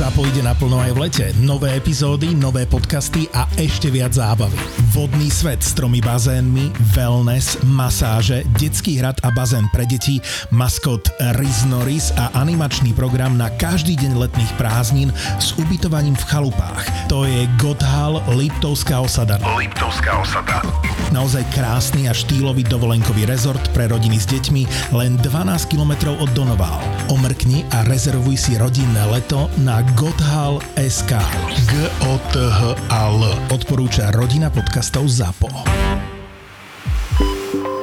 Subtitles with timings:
[0.00, 1.26] ZAPO ide naplno aj v lete.
[1.44, 4.56] Nové epizódy, nové podcasty a ešte viac zábavy.
[4.96, 10.16] Vodný svet s tromi bazénmi, wellness, masáže, detský hrad a bazén pre deti,
[10.56, 16.80] maskot Riz Norris a animačný program na každý deň letných prázdnin s ubytovaním v chalupách.
[17.12, 19.36] To je Godhal Liptovská osada.
[19.60, 20.64] Liptovská osada.
[21.12, 26.80] Naozaj krásny a štýlový dovolenkový rezort pre rodiny s deťmi len 12 km od Donoval.
[27.12, 31.12] Omrkni a rezervuj si rodinné leto na gothal.sk.
[31.66, 31.72] g
[32.06, 32.60] o t h
[32.94, 35.50] a l Odporúča rodina podcastov ZAPO.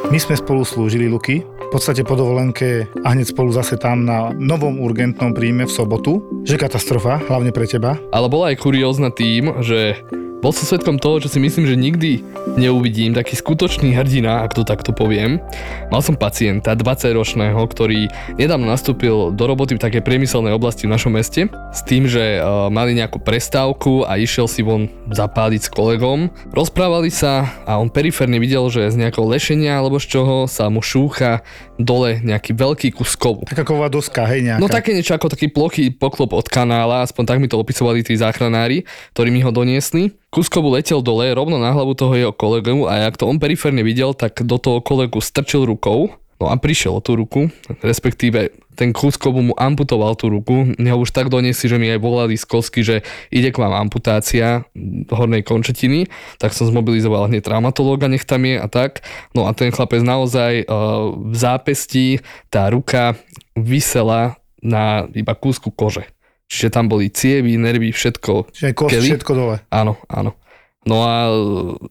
[0.08, 4.32] My sme spolu slúžili, Luky, v podstate po dovolenke a hneď spolu zase tam na
[4.40, 6.24] novom urgentnom príjme v sobotu.
[6.48, 8.00] Že katastrofa, hlavne pre teba.
[8.16, 10.00] Ale bola aj kuriózna tým, že
[10.48, 12.12] bol som svetkom toho, čo si myslím, že nikdy
[12.56, 15.44] neuvidím, taký skutočný hrdina, ak to takto poviem.
[15.92, 18.08] Mal som pacienta, 20-ročného, ktorý
[18.40, 22.72] nedávno nastúpil do roboty v takej priemyselnej oblasti v našom meste, s tým, že uh,
[22.72, 26.32] mali nejakú prestávku a išiel si von zapáliť s kolegom.
[26.56, 30.80] Rozprávali sa a on periférne videl, že z nejakého lešenia alebo z čoho sa mu
[30.80, 31.44] šúcha
[31.76, 33.44] dole nejaký veľký kus kovu.
[33.44, 34.64] Taká ková doska, hej, nejaká.
[34.64, 38.16] No také niečo ako taký plochý poklop od kanála, aspoň tak mi to opisovali tí
[38.16, 40.16] záchranári, ktorí mi ho doniesli.
[40.38, 44.14] Kuskovu letel dole rovno na hlavu toho jeho kolegu a ak to on periférne videl,
[44.14, 47.50] tak do toho kolegu strčil rukou No a prišiel o tú ruku,
[47.82, 50.70] respektíve ten Kuskovu mu amputoval tú ruku.
[50.78, 53.02] Mňa už tak doniesli, že mi aj volali z kosky, že
[53.34, 54.62] ide k vám amputácia
[55.10, 56.06] hornej končetiny,
[56.38, 59.02] tak som zmobilizoval hneď traumatológa, nech tam je a tak.
[59.34, 62.22] No a ten chlapec naozaj uh, v zápesti,
[62.54, 63.18] tá ruka
[63.58, 66.06] vysela na iba kúsku kože.
[66.48, 68.50] Čiže tam boli cievy, nervy, všetko.
[68.50, 69.08] Čiže kost, kely.
[69.10, 69.56] všetko dole.
[69.70, 70.32] Áno, áno.
[70.82, 71.28] No a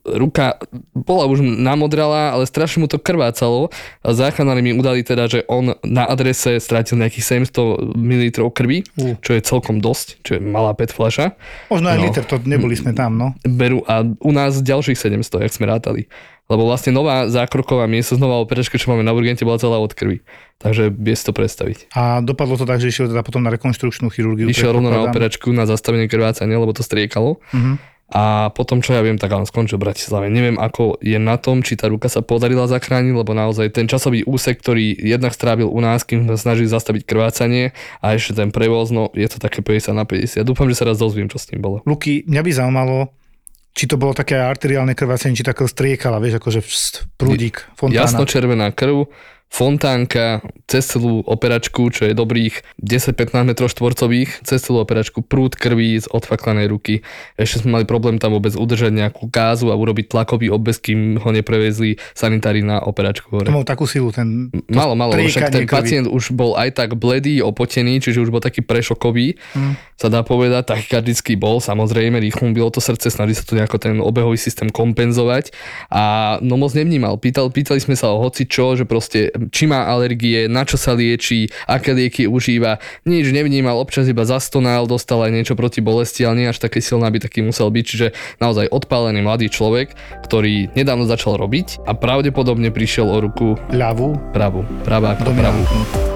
[0.07, 0.57] ruka
[0.91, 3.69] bola už namodralá, ale strašne mu to krvácalo.
[4.01, 9.13] Záchranári mi udali teda, že on na adrese strátil nejakých 700 ml krvi, Uh.
[9.21, 11.37] čo je celkom dosť, čo je malá PET fľaša.
[11.69, 12.05] Možno aj No.
[12.09, 13.37] liter, to neboli sme tam, no.
[13.43, 16.09] Berú a u nás ďalších 700, jak sme rátali.
[16.47, 20.23] Lebo vlastne nová zákroková miestnosť, nová operačka, čo máme na urgente, bola celá od krvi.
[20.63, 21.91] Takže vie si to predstaviť.
[21.93, 24.47] A dopadlo to tak, že išiel teda potom na rekonštrukčnú chirurgiu.
[24.47, 27.43] Išiel rovno na operačku na zastavenie krvácania, lebo to striekalo.
[27.51, 27.97] Mhm.
[28.07, 30.31] A potom, čo ja viem, tak on skončil v Bratislave.
[30.31, 34.23] Neviem, ako je na tom, či tá ruka sa podarila zachrániť, lebo naozaj ten časový
[34.23, 38.95] úsek, ktorý jednak strávil u nás, kým sme snažili zastaviť krvácanie a ešte ten prevoz,
[38.95, 40.47] no je to také 50 na 50.
[40.47, 41.83] Dúfam, že sa raz dozviem, čo s tým bolo.
[41.83, 43.11] Luky, mňa by zaujímalo,
[43.77, 46.61] či to bolo také arteriálne krvácenie, či tako striekala, vieš, akože
[47.21, 48.09] prúdik, fontána.
[48.09, 49.05] Jasno červená krv,
[49.47, 55.97] fontánka cez celú operačku, čo je dobrých 10-15 m štvorcových, cez celú operačku prúd krví
[55.97, 57.07] z odfaklanej ruky.
[57.39, 61.31] Ešte sme mali problém tam vôbec udržať nejakú gázu a urobiť tlakový obez, kým ho
[61.31, 63.47] neprevezli sanitári na operačku hore.
[63.47, 64.51] To mal takú silu, ten...
[64.67, 65.73] Malo, malo, lebo však ten krvi.
[65.73, 69.79] pacient už bol aj tak bledý, opotený, čiže už bol taký prešokový, Mm.
[69.97, 73.97] sa dá povedať, tachykardický bol, samozrejme, rýchlo bylo to srdce, snaží sa to nejako ten
[74.03, 75.55] obehový systém kompenzovať
[75.89, 77.17] a no moc nevnímal.
[77.17, 80.97] Pýtal, pýtali sme sa o hoci čo, že proste či má alergie, na čo sa
[80.97, 86.45] liečí, aké lieky užíva, nič nevnímal, občas iba zastonal, dostal aj niečo proti bolesti, ale
[86.45, 88.09] nie až také silná by taký musel byť, čiže
[88.41, 89.95] naozaj odpálený mladý človek,
[90.27, 96.16] ktorý nedávno začal robiť a pravdepodobne prišiel o ruku ľavú, pravú, pravá pravú.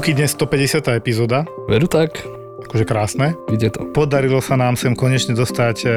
[0.00, 0.96] Luky, dnes 150.
[0.96, 2.24] epizóda, Veru tak,
[2.64, 3.36] akože krásne.
[3.52, 3.84] ide to.
[3.92, 5.88] Podarilo sa nám sem konečne dostať e,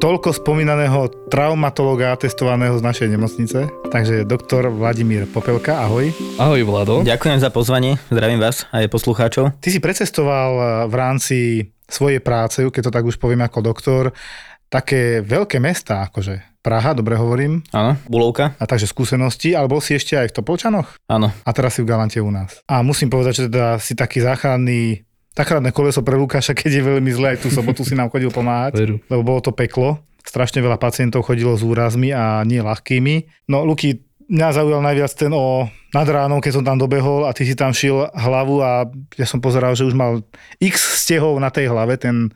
[0.00, 3.68] toľko spomínaného traumatologa testovaného z našej nemocnice.
[3.92, 6.08] Takže doktor Vladimír Popelka, ahoj.
[6.40, 7.04] Ahoj Vlado.
[7.04, 9.52] Ďakujem za pozvanie, zdravím vás aj poslucháčov.
[9.60, 11.36] Ty si precestoval e, v rámci
[11.92, 14.16] svojej práce, keď to tak už poviem ako doktor,
[14.72, 19.96] také veľké mesta, akože Praha, dobre hovorím, Áno, Bulovka, a takže skúsenosti, ale bol si
[19.96, 21.32] ešte aj v Topolčanoch áno.
[21.32, 22.60] a teraz si v Galante u nás.
[22.68, 25.00] A musím povedať, že teda si taký záchranný,
[25.32, 28.76] záchranné koleso pre Lukáša, keď je veľmi zle, aj tú sobotu si nám chodil pomáhať,
[28.76, 29.00] Veru.
[29.08, 30.04] lebo bolo to peklo.
[30.20, 33.48] Strašne veľa pacientov chodilo s úrazmi a nie ľahkými.
[33.48, 37.42] No Luky, mňa zaujal najviac ten o nad ránom, keď som tam dobehol a ty
[37.42, 38.84] si tam šil hlavu a
[39.18, 40.20] ja som pozeral, že už mal
[40.62, 42.30] x stehov na tej hlave, ten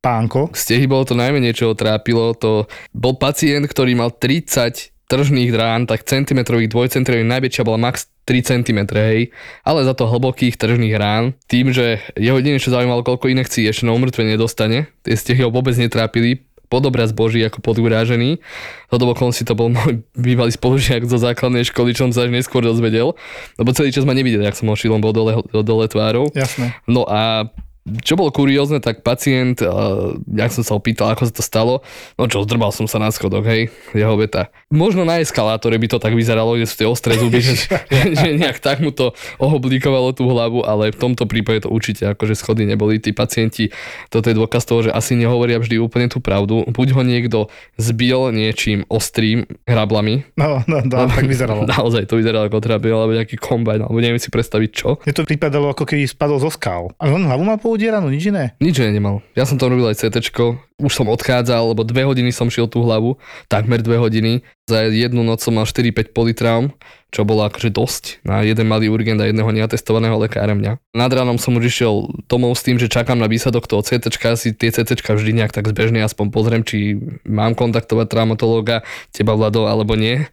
[0.00, 0.50] pánko.
[0.56, 2.32] Stehy bolo to najmenej, čo ho trápilo.
[2.40, 2.66] To
[2.96, 8.86] bol pacient, ktorý mal 30 tržných rán, tak centimetrových, dvojcentrových, najväčšia bola max 3 cm,
[8.94, 9.34] hej,
[9.66, 11.34] ale za to hlbokých tržných rán.
[11.50, 15.50] Tým, že jeho jedine čo zaujímalo, koľko inekcií ešte na umrtve nedostane, tie stehy ho
[15.50, 18.38] vôbec netrápili, pod obraz Boží ako podúrážený.
[18.86, 22.62] Toto si to bol môj bývalý spolužiak zo základnej školy, čo som sa až neskôr
[22.62, 23.18] dozvedel,
[23.58, 26.30] lebo celý čas ma nevidel, jak som ošil, on bol dole, dole tvárou.
[26.30, 26.78] Jasné.
[26.86, 27.50] No a
[27.84, 31.74] čo bolo kuriózne, tak pacient, uh, jak som sa opýtal, ako sa to stalo,
[32.20, 34.52] no čo, zdrbal som sa na schodok, hej, jeho beta.
[34.68, 37.56] Možno na eskalátore by to tak vyzeralo, kde sú tie ostré zuby, že,
[38.20, 42.36] že nejak tak mu to ohoblíkovalo tú hlavu, ale v tomto prípade to určite akože
[42.36, 43.00] schody neboli.
[43.00, 43.72] Tí pacienti,
[44.12, 46.68] toto je dôkaz toho, že asi nehovoria vždy úplne tú pravdu.
[46.68, 47.38] Buď ho niekto
[47.80, 50.28] zbil niečím ostrým hrablami.
[50.36, 51.64] No, no, no tak vyzeralo.
[51.64, 55.00] Naozaj to vyzeralo ako trápil, alebo nejaký kombajn, alebo neviem si predstaviť čo.
[55.00, 56.92] Mne to pripadalo ako keby spadol zo skál.
[57.00, 58.58] Ale on hlavu má poudieranú, nič iné.
[58.58, 59.22] Nič iné nemal.
[59.38, 60.34] Ja som tam robil aj CT,
[60.82, 63.14] už som odchádzal, lebo dve hodiny som šiel tú hlavu,
[63.46, 64.42] takmer dve hodiny.
[64.66, 66.74] Za jednu noc som mal 4-5 politraum,
[67.14, 70.82] čo bolo akože dosť na jeden malý urgent a jedného neatestovaného lekára mňa.
[70.94, 74.50] Nad ránom som už išiel domov s tým, že čakám na výsadok toho CT, si
[74.54, 78.82] tie CT vždy nejak tak zbežne aspoň pozriem, či mám kontaktovať traumatológa,
[79.14, 80.26] teba Vlado, alebo nie.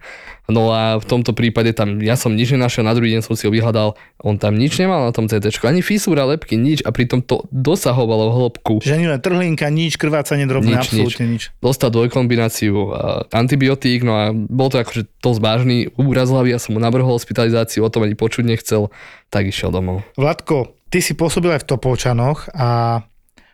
[0.48, 3.44] No a v tomto prípade tam ja som nič nenašiel, na druhý deň som si
[3.44, 7.20] ho vyhľadal, on tam nič nemal na tom CT, ani físura, lepky, nič a pritom
[7.20, 8.80] to dosahovalo hĺbku.
[8.80, 11.52] Že ani len trhlinka, nič, krvácanie drobné, nič, absolútne nič.
[11.52, 11.60] nič.
[11.60, 12.96] Dostal dvojkombináciu
[13.36, 17.84] antibiotík, no a bol to akože dosť vážny úraz hlavy, ja som mu navrhol hospitalizáciu,
[17.84, 18.88] o tom ani počuť nechcel,
[19.28, 20.08] tak išiel domov.
[20.16, 23.04] Vladko, ty si pôsobil aj v Topolčanoch a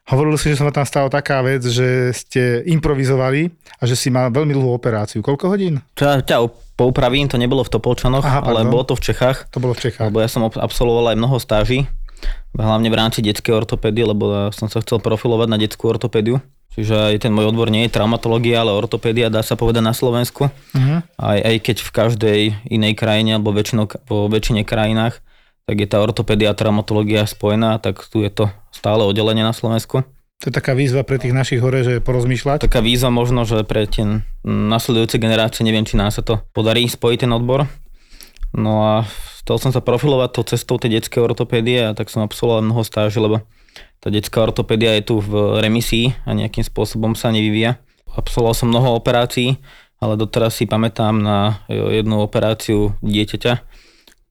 [0.03, 4.27] Hovorili si, že sa tam stala taká vec, že ste improvizovali a že si mal
[4.35, 5.23] veľmi dlhú operáciu.
[5.23, 5.79] Koľko hodín?
[5.95, 6.38] Ťa, ťa
[6.75, 9.47] poupravím, to nebolo v Topolčanoch, Aha, ale bolo to v Čechách.
[9.55, 10.11] To bolo v Čechách.
[10.11, 11.88] Lebo ja som absolvoval aj mnoho stáží,
[12.51, 16.44] hlavne v rámci detskej ortopédie, lebo som sa chcel profilovať na detskú ortopédiu.
[16.73, 20.49] Čiže aj ten môj odbor nie je traumatológia, ale ortopédia, dá sa povedať na Slovensku.
[20.49, 20.99] Uh-huh.
[21.21, 25.21] Aj, aj keď v každej inej krajine alebo väčšinou, vo väčšine krajinách
[25.63, 28.45] tak je tá ortopédia a traumatológia spojená, tak tu je to
[28.75, 30.04] stále oddelenie na Slovensku.
[30.44, 32.68] To je taká výzva pre tých našich hore, že porozmýšľať?
[32.68, 37.24] Taká výzva možno, že pre tie nasledujúce generácie, neviem, či nám sa to podarí spojiť
[37.24, 37.63] ten odbor.
[38.51, 38.94] No a
[39.39, 43.24] chcel som sa profilovať to cestou tej detskej ortopédie a tak som absolvoval mnoho stáží,
[43.24, 43.48] lebo
[44.04, 47.80] tá detská ortopédia je tu v remisii a nejakým spôsobom sa nevyvíja.
[48.12, 49.63] Absolvoval som mnoho operácií,
[50.04, 53.63] ale doteraz si pamätám na jednu operáciu dieťaťa,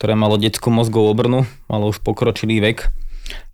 [0.02, 2.90] ktoré malo detskú mozgovú obrnu, malo už pokročilý vek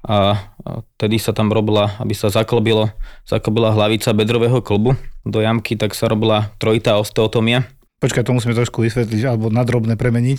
[0.01, 0.49] a
[0.97, 2.89] tedy sa tam robila, aby sa zaklobilo,
[3.29, 4.97] zaklobila hlavica bedrového klbu
[5.29, 7.69] do jamky, tak sa robila trojitá osteotomia.
[8.01, 10.39] Počkaj, to musíme trošku vysvetliť alebo nadrobne premeniť.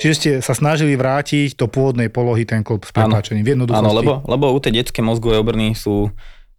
[0.00, 3.84] Čiže ste sa snažili vrátiť do pôvodnej polohy ten klub s prepáčením v jednoduchosti.
[3.84, 6.08] Áno, lebo, lebo u tej detskej mozgovej obrny sú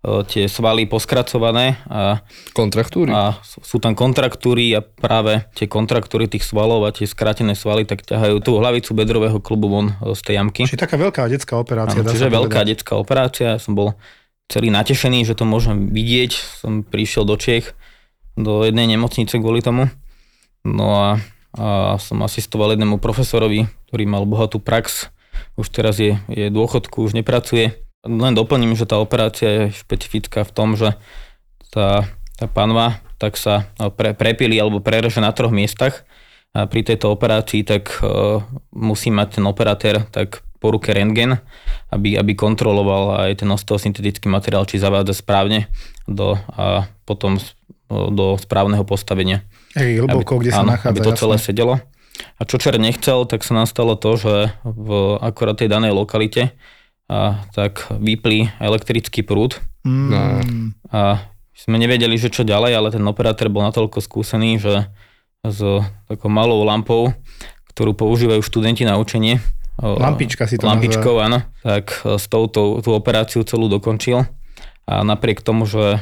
[0.04, 2.20] tie svaly poskracované a,
[2.52, 3.08] kontraktúry.
[3.08, 8.04] a sú tam kontraktúry a práve tie kontraktúry tých svalov a tie skrátené svaly tak
[8.04, 10.68] ťahajú tú hlavicu bedrového klubu von z tej jamky.
[10.68, 12.04] Čiže taká veľká detská operácia.
[12.04, 13.56] Áno, čiže veľká detská operácia.
[13.64, 13.96] Som bol
[14.52, 16.32] celý natešený, že to môžem vidieť.
[16.60, 17.72] Som prišiel do Čech,
[18.36, 19.88] do jednej nemocnice kvôli tomu.
[20.68, 21.10] No a,
[21.56, 25.08] a som asistoval jednému profesorovi, ktorý mal bohatú prax.
[25.56, 30.52] Už teraz je, je dôchodku, už nepracuje len doplním, že tá operácia je špecifická v
[30.52, 30.96] tom, že
[31.72, 32.06] tá,
[32.36, 36.04] tá panva tak sa pre, prepili alebo prereže na troch miestach
[36.52, 38.44] a pri tejto operácii tak uh,
[38.76, 41.40] musí mať ten operatér tak po ruke rentgen,
[41.92, 45.68] aby, aby kontroloval aj ten osteosyntetický materiál, či zavádza správne
[46.08, 47.36] do, a potom
[47.92, 49.44] do správneho postavenia.
[49.76, 50.92] Ej, hlboko, aby, kde sa áno, nachádza.
[50.96, 51.48] Aby to celé jasne.
[51.52, 51.76] sedelo.
[52.40, 56.56] A čo čer nechcel, tak sa nastalo to, že v akorát tej danej lokalite
[57.10, 59.60] a tak vypli elektrický prúd.
[59.84, 60.74] Mm.
[60.90, 64.88] A sme nevedeli, že čo ďalej, ale ten operátor bol natoľko skúsený, že
[65.44, 65.60] s
[66.08, 67.12] takou malou lampou,
[67.76, 69.44] ktorú používajú študenti na učenie,
[69.82, 71.42] Lampička si to Lampičkou, áno.
[71.66, 74.22] Tak s touto tú operáciu celú dokončil.
[74.86, 75.98] A napriek tomu, že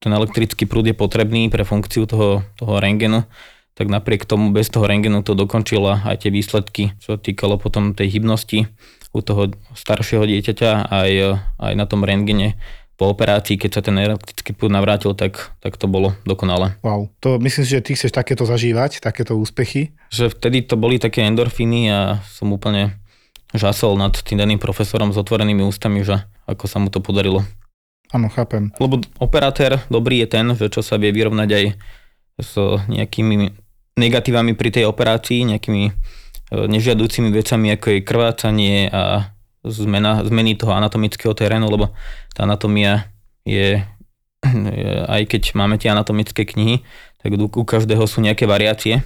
[0.00, 3.28] ten elektrický prúd je potrebný pre funkciu toho, toho rengenu,
[3.76, 8.16] tak napriek tomu bez toho rengenu to dokončila aj tie výsledky, čo týkalo potom tej
[8.16, 8.64] hybnosti
[9.10, 11.10] u toho staršieho dieťaťa aj,
[11.58, 12.54] aj na tom rentgene
[13.00, 16.76] po operácii, keď sa ten elektrický prúd navrátil, tak, tak to bolo dokonale.
[16.84, 19.96] Wow, to myslím si, že ty chceš takéto zažívať, takéto úspechy?
[20.12, 23.00] Že vtedy to boli také endorfíny a som úplne
[23.56, 27.40] žasol nad tým daným profesorom s otvorenými ústami, že ako sa mu to podarilo.
[28.12, 28.68] Áno, chápem.
[28.76, 31.64] Lebo operátor dobrý je ten, že čo sa vie vyrovnať aj
[32.36, 32.52] s
[32.84, 33.54] nejakými
[33.96, 35.94] negatívami pri tej operácii, nejakými
[36.50, 39.30] nežiadúcimi vecami, ako je krvácanie a
[39.62, 41.94] zmena, zmeny toho anatomického terénu, lebo
[42.34, 43.06] tá anatomia
[43.46, 43.82] je,
[45.14, 46.82] aj keď máme tie anatomické knihy,
[47.20, 49.04] tak u každého sú nejaké variácie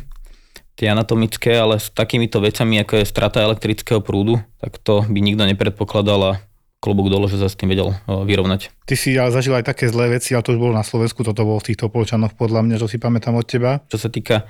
[0.75, 5.47] tie anatomické, ale s takýmito vecami, ako je strata elektrického prúdu, tak to by nikto
[5.47, 6.43] nepredpokladal a
[6.83, 8.69] klobúk dole, že sa s tým vedel vyrovnať.
[8.85, 11.47] Ty si ale zažil aj také zlé veci, ale to už bolo na Slovensku, toto
[11.47, 13.81] bolo v týchto polčanoch podľa mňa, čo si pamätám od teba.
[13.89, 14.45] Čo sa týka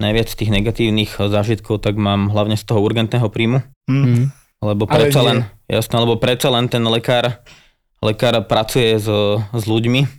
[0.00, 3.60] najviac tých negatívnych zážitkov, tak mám hlavne z toho urgentného príjmu.
[3.86, 4.32] Mm.
[4.60, 5.38] Lebo predsa len,
[5.68, 7.44] jasné, lebo predsa len ten lekár,
[8.00, 9.08] lekár pracuje s,
[9.40, 10.18] s ľuďmi,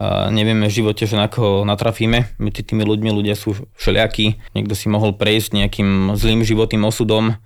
[0.00, 2.40] a nevieme v živote, že na koho natrafíme.
[2.40, 4.56] Medzi tými ľuďmi ľudia sú všelijakí.
[4.56, 7.36] Niekto si mohol prejsť nejakým zlým životným osudom,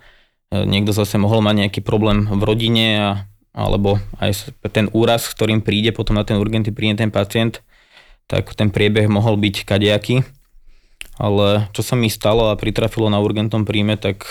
[0.54, 3.10] niekto zase mohol mať nejaký problém v rodine a
[3.54, 7.62] alebo aj ten úraz, s ktorým príde potom na ten urgentný príjem ten pacient,
[8.26, 10.26] tak ten priebeh mohol byť kadejaký.
[11.14, 14.26] Ale čo sa mi stalo a pritrafilo na urgentnom príjme, tak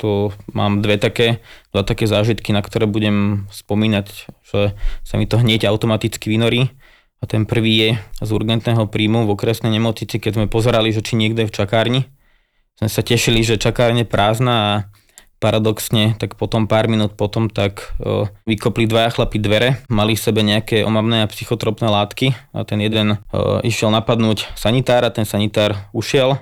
[0.00, 1.44] to mám dve také,
[1.76, 4.06] dva také zážitky, na ktoré budem spomínať,
[4.42, 4.72] že
[5.04, 6.72] sa mi to hneď automaticky vynorí.
[7.20, 7.90] A ten prvý je
[8.24, 12.00] z urgentného príjmu v okresnej nemocnici, keď sme pozerali, že či niekto je v čakárni.
[12.80, 14.70] Sme sa tešili, že čakárne prázdna a
[15.40, 20.44] paradoxne, tak potom pár minút potom tak o, vykopli dvaja chlapi dvere, mali v sebe
[20.44, 26.36] nejaké omamné a psychotropné látky a ten jeden o, išiel napadnúť sanitára, ten sanitár ušiel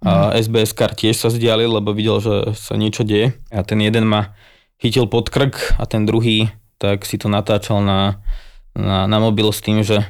[0.00, 0.46] a mm.
[0.46, 4.32] SBS kar tiež sa zdialil, lebo videl, že sa niečo deje a ten jeden ma
[4.80, 6.48] chytil pod krk a ten druhý
[6.80, 8.24] tak si to natáčal na,
[8.72, 10.00] na, na mobil s tým, že,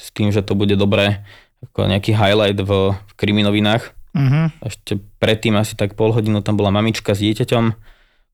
[0.00, 1.20] s tým, že to bude dobré
[1.60, 3.92] ako nejaký highlight v, v kriminovinách.
[4.10, 4.50] Uh-huh.
[4.64, 7.64] Ešte predtým asi tak pol hodinu tam bola mamička s dieťaťom,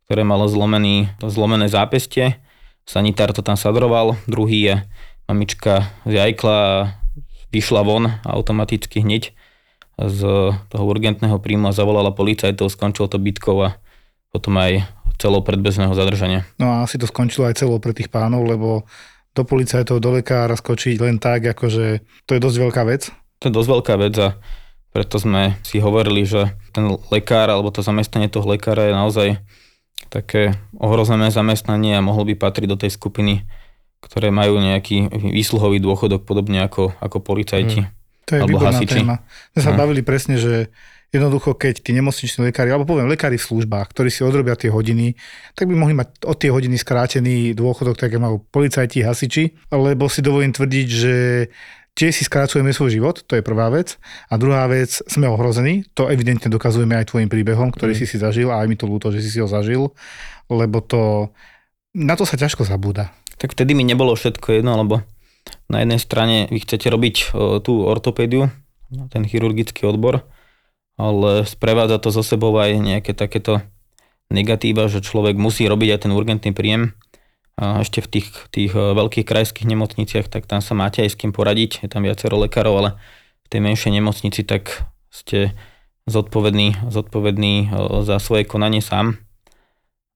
[0.08, 2.40] ktoré malo zlomený, zlomené zápestie.
[2.86, 4.74] Sanitár to tam sadroval, druhý je
[5.26, 6.94] mamička zjajkla a
[7.50, 9.34] vyšla von automaticky hneď
[9.96, 10.20] z
[10.52, 13.80] toho urgentného príjmu a zavolala policajtov, skončilo to bitkou a
[14.30, 14.84] potom aj
[15.16, 16.44] celo predbezného zadržania.
[16.60, 18.84] No a asi to skončilo aj celo pre tých pánov, lebo
[19.32, 23.08] do policajtov, do lekára skočiť len tak, akože to je dosť veľká vec.
[23.40, 24.28] To je dosť veľká vec a
[24.96, 29.28] preto sme si hovorili, že ten lekár alebo to zamestnanie toho lekára je naozaj
[30.08, 33.44] také ohrozené zamestnanie a mohol by patriť do tej skupiny,
[34.00, 37.84] ktoré majú nejaký výsluhový dôchodok podobne ako, ako policajti.
[37.84, 37.92] Hmm.
[38.24, 38.96] To je alebo výborná hasiči.
[39.04, 39.16] téma.
[39.52, 39.80] My sa hmm.
[39.84, 40.72] bavili presne, že
[41.12, 45.12] jednoducho, keď tí nemocniční lekári, alebo poviem lekári v službách, ktorí si odrobia tie hodiny,
[45.52, 50.24] tak by mohli mať od tie hodiny skrátený dôchodok, tak majú policajti, hasiči, lebo si
[50.24, 51.14] dovolím tvrdiť, že
[51.96, 53.96] tiež si skracujeme svoj život, to je prvá vec.
[54.28, 57.98] A druhá vec, sme ohrození, to evidentne dokazujeme aj tvojim príbehom, ktorý mm.
[57.98, 59.96] si si zažil a aj mi to ľúto, že si si ho zažil,
[60.52, 61.32] lebo to,
[61.96, 63.16] na to sa ťažko zabúda.
[63.40, 65.00] Tak vtedy mi nebolo všetko jedno, lebo
[65.72, 67.32] na jednej strane vy chcete robiť
[67.64, 68.52] tú ortopédiu,
[69.10, 70.22] ten chirurgický odbor,
[71.00, 73.64] ale sprevádza to zo sebou aj nejaké takéto
[74.30, 76.98] negatíva, že človek musí robiť aj ten urgentný príjem
[77.56, 81.32] ešte v tých, tých e, veľkých krajských nemocniciach, tak tam sa máte aj s kým
[81.32, 82.90] poradiť, je tam viacero lekárov, ale
[83.44, 85.56] v tej menšej nemocnici tak ste
[86.04, 87.66] zodpovedný, zodpovedný e,
[88.04, 89.16] za svoje konanie sám.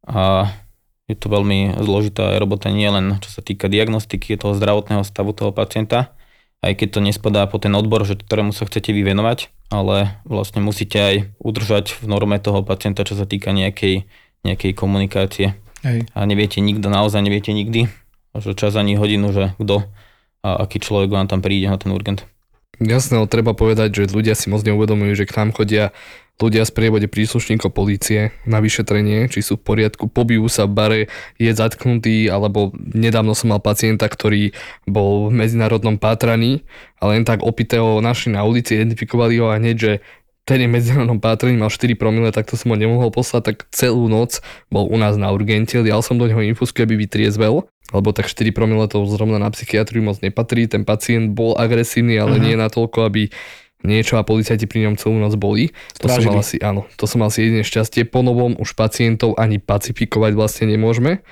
[0.05, 0.53] A
[1.09, 5.51] je to veľmi zložitá robota nie len čo sa týka diagnostiky toho zdravotného stavu toho
[5.51, 6.13] pacienta,
[6.61, 11.01] aj keď to nespadá po ten odbor, že ktorému sa chcete vyvenovať, ale vlastne musíte
[11.01, 14.05] aj udržať v norme toho pacienta, čo sa týka nejakej,
[14.45, 15.57] nejakej komunikácie.
[15.81, 16.09] Hej.
[16.13, 17.89] A neviete nikto, naozaj neviete nikdy,
[18.37, 19.89] že čas ani hodinu, že kto
[20.41, 22.25] a aký človek vám tam príde na ten urgent.
[22.81, 25.93] Jasné, ale treba povedať, že ľudia si moc neuvedomujú, že k nám chodia
[26.41, 31.01] ľudia z prievode príslušníkov policie na vyšetrenie, či sú v poriadku, pobijú sa v bare,
[31.37, 34.57] je zatknutý, alebo nedávno som mal pacienta, ktorý
[34.89, 36.65] bol v medzinárodnom pátraní
[36.97, 39.93] a len tak opitého našli na ulici, identifikovali ho a hneď, že
[40.49, 44.11] ten je medzinárodnom pátrení, mal 4 promile, tak to som ho nemohol poslať, tak celú
[44.11, 44.43] noc
[44.73, 48.51] bol u nás na urgente, dial som do neho infusku, aby vytriezvel, lebo tak 4
[48.51, 52.45] promile to zrovna na psychiatriu moc nepatrí, ten pacient bol agresívny, ale uh-huh.
[52.45, 53.23] nie natoľko, aby
[53.81, 55.73] niečo a policajti pri ňom celú noc boli.
[56.05, 58.05] To som mal asi, áno, to som mal asi jedine šťastie.
[58.05, 61.25] Po novom už pacientov ani pacifikovať vlastne nemôžeme.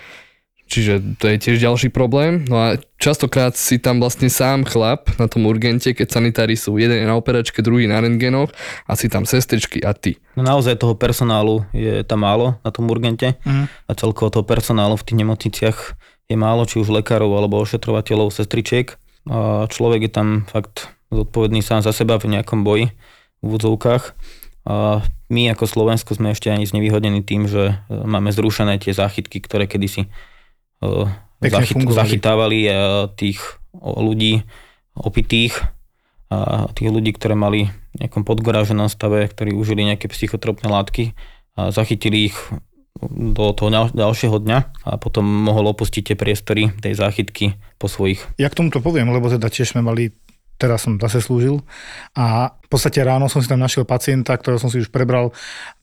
[0.68, 2.44] Čiže to je tiež ďalší problém.
[2.44, 7.00] No a častokrát si tam vlastne sám chlap na tom urgente, keď sanitári sú jeden
[7.00, 8.52] je na operačke, druhý na rentgenoch
[8.84, 10.20] a si tam sestričky a ty.
[10.36, 13.64] No naozaj toho personálu je tam málo na tom urgente mm.
[13.88, 15.78] a celkovo toho personálu v tých nemocniciach
[16.28, 19.00] je málo, či už lekárov alebo ošetrovateľov, sestričiek.
[19.32, 22.92] A človek je tam fakt zodpovedný sám za seba v nejakom boji
[23.40, 24.04] v úvodzovkách.
[24.68, 25.00] A
[25.32, 30.12] my ako Slovensko sme ešte ani znevýhodnení tým, že máme zrušené tie záchytky, ktoré kedysi
[31.42, 32.70] zachyt, zachytávali
[33.18, 33.38] tých
[33.78, 34.42] ľudí
[34.98, 35.54] opitých
[36.28, 41.16] a tých ľudí, ktoré mali v nejakom podgoráženom stave, ktorí užili nejaké psychotropné látky
[41.56, 42.36] a zachytili ich
[43.08, 48.26] do toho ďalšieho dňa a potom mohol opustiť tie priestory tej záchytky po svojich.
[48.42, 50.10] Ja k tomuto poviem, lebo teda tiež sme mali
[50.58, 51.62] teraz som zase slúžil
[52.18, 55.30] a v podstate ráno som si tam našiel pacienta, ktorého som si už prebral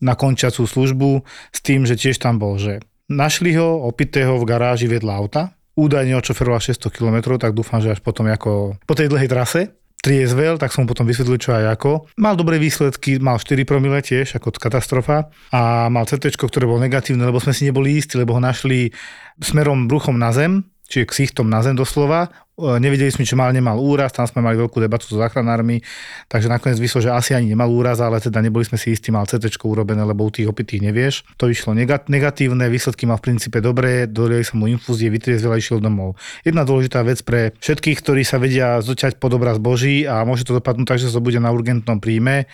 [0.03, 1.23] na končiacú službu
[1.55, 5.43] s tým, že tiež tam bol, že našli ho opitého v garáži vedľa auta,
[5.75, 9.61] údajne odšoferoval 600 km, tak dúfam, že až potom ako po tej dlhej trase.
[10.05, 12.13] Triezvel, tak som mu potom vysvetlil, čo aj ako.
[12.21, 15.33] Mal dobré výsledky, mal 4 promile tiež, ako katastrofa.
[15.49, 18.93] A mal CT, ktoré bolo negatívne, lebo sme si neboli istí, lebo ho našli
[19.41, 22.29] smerom bruchom na zem, čiže ksichtom na zem doslova.
[22.55, 25.81] E, nevedeli sme, či mal, nemal úraz, tam sme mali veľkú debatu so záchranármi,
[26.29, 29.25] takže nakoniec vyšlo, že asi ani nemal úraz, ale teda neboli sme si istí, mal
[29.25, 31.15] CT urobené, lebo u tých opitých nevieš.
[31.41, 31.73] To vyšlo
[32.07, 36.15] negatívne, výsledky mal v princípe dobré, dodali sa mu infúzie, vytriezvel a išiel domov.
[36.45, 40.55] Jedna dôležitá vec pre všetkých, ktorí sa vedia zoťať pod obraz Boží a môže to
[40.55, 42.45] dopadnúť tak, že sa bude na urgentnom príjme,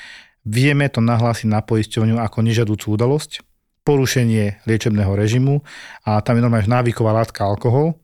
[0.48, 3.46] vieme to nahlásiť na poisťovňu ako nežadúcu udalosť
[3.82, 5.66] porušenie liečebného režimu
[6.06, 7.98] a tam je normálne návyková látka alkohol,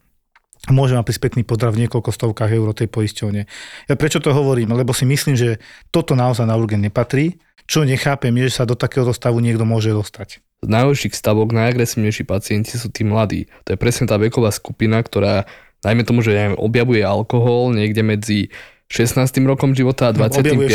[0.72, 3.42] môže mať spätný pozdrav v niekoľko stovkách eur tej poisťovne.
[3.88, 4.76] Ja prečo to hovorím?
[4.76, 5.60] Lebo si myslím, že
[5.92, 7.40] toto naozaj na urgent nepatrí.
[7.68, 10.40] Čo nechápem je, že sa do takéhoto stavu niekto môže dostať.
[10.64, 13.52] Z najhorších stavok najagresívnejší pacienti sú tí mladí.
[13.68, 15.46] To je presne tá veková skupina, ktorá,
[15.84, 18.40] najmä tomu, že neviem, objavuje alkohol niekde medzi
[18.88, 19.44] 16.
[19.44, 20.16] rokom života a 25.
[20.16, 20.70] No, objavuje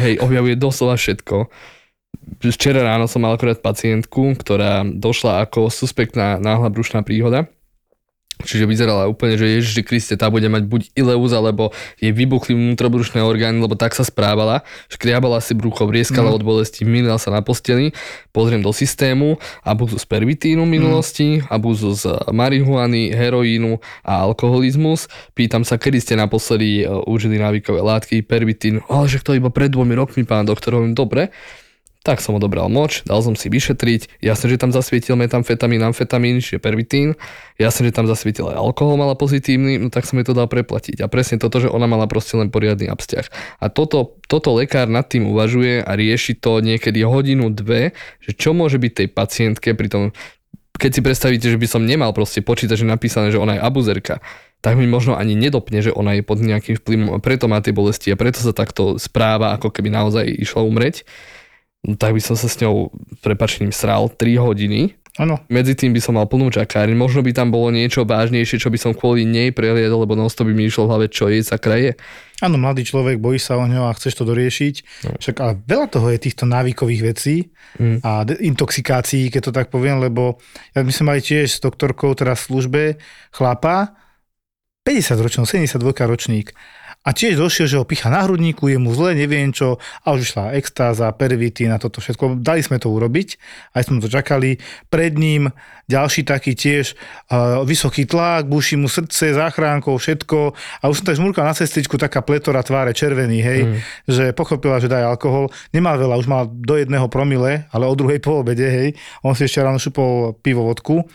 [0.00, 1.52] hej, objavuje doslova všetko.
[2.40, 7.46] Včera ráno som mal akorát pacientku, ktorá došla ako suspektná náhla brušná príhoda
[8.38, 13.18] Čiže vyzerala úplne, že Ježiši Kriste, tá bude mať buď ileus, alebo jej vybuchli vnútrobrušné
[13.18, 14.62] orgány, lebo tak sa správala.
[14.86, 16.36] Škriabala si brucho, vrieskala mm.
[16.38, 17.90] od bolesti, minula sa na posteli.
[18.30, 21.50] Pozriem do systému, abuzus pervitínu v minulosti, mm.
[21.50, 25.10] abuzus marihuany, heroínu a alkoholizmus.
[25.34, 28.86] Pýtam sa, kedy ste naposledy e, užili návykové látky, pervitín.
[28.86, 31.34] Ale že to iba pred dvomi rokmi, pán doktor, hovorím, dobre
[32.08, 36.56] tak som odobral moč, dal som si vyšetriť, jasne, že tam zasvietil metamfetamín, amfetamín, čiže
[36.56, 37.20] pervitín,
[37.60, 41.04] jasne, že tam zasvietil aj alkohol mala pozitívny, no tak som jej to dal preplatiť.
[41.04, 43.28] A presne toto, že ona mala proste len poriadny abstiah.
[43.60, 47.92] A toto, toto lekár nad tým uvažuje a rieši to niekedy hodinu, dve,
[48.24, 50.02] že čo môže byť tej pacientke pri tom,
[50.80, 54.24] keď si predstavíte, že by som nemal proste počítať, že napísané, že ona je abuzerka,
[54.64, 57.76] tak mi možno ani nedopne, že ona je pod nejakým vplyvom a preto má tie
[57.76, 61.37] bolesti a preto sa takto správa, ako keby naozaj išla umreť no
[61.96, 62.90] tak by som sa s ňou
[63.22, 64.98] prepačením sral 3 hodiny.
[65.18, 65.42] Áno.
[65.50, 66.94] Medzi tým by som mal plnú čakáreň.
[66.94, 70.52] Možno by tam bolo niečo vážnejšie, čo by som kvôli nej preliedol, lebo non by
[70.54, 71.98] mi išlo v hlave, čo jej sa kraje.
[72.38, 74.74] Áno, mladý človek, bojí sa o ňo a chceš to doriešiť.
[75.10, 75.18] No.
[75.18, 77.50] Však ale veľa toho je týchto návykových vecí
[77.82, 77.98] mm.
[78.06, 80.38] a de- intoxikácií, keď to tak poviem, lebo
[80.70, 82.82] ja my sme mali tiež s doktorkou teraz v službe
[83.34, 83.98] chlapa,
[84.86, 86.54] 50 ročný, 72 ročník
[87.06, 90.28] a tiež došiel, že ho picha na hrudníku, je mu zle, neviem čo, a už
[90.28, 92.42] išla extáza, pervitín a toto všetko.
[92.42, 93.28] Dali sme to urobiť,
[93.72, 94.60] aj sme to čakali.
[94.92, 95.48] Pred ním
[95.88, 96.98] ďalší taký tiež
[97.32, 100.52] uh, vysoký tlak, buší mu srdce, záchránkov, všetko.
[100.82, 103.78] A už som tak žmurkal na cestičku, taká pletora tváre, červený, hej, mm.
[104.04, 105.48] že pochopila, že daj alkohol.
[105.72, 108.88] Nemal veľa, už mal do jedného promile, ale o druhej po obede, hej.
[109.24, 111.08] On si ešte ráno šupol pivo vodku.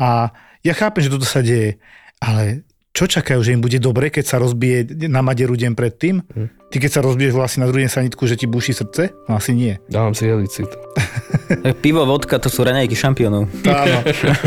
[0.00, 0.32] A
[0.64, 1.76] ja chápem, že toto sa deje,
[2.16, 6.22] ale čo čakajú, že im bude dobre, keď sa rozbije na maderu deň predtým?
[6.22, 6.48] Hm.
[6.70, 9.10] Ty keď sa rozbiješ vlastne na druhý sanitku, že ti buší srdce?
[9.26, 9.82] No asi nie.
[9.90, 10.70] Dávam si helicit.
[11.82, 13.50] Pivo, vodka, to sú raňajky šampiónov.
[13.66, 13.98] Áno,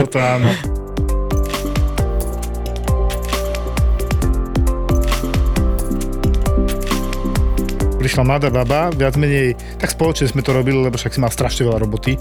[0.08, 0.50] to áno.
[7.98, 11.66] prišla mladá baba, viac menej, tak spoločne sme to robili, lebo však si mal strašne
[11.66, 12.16] veľa roboty,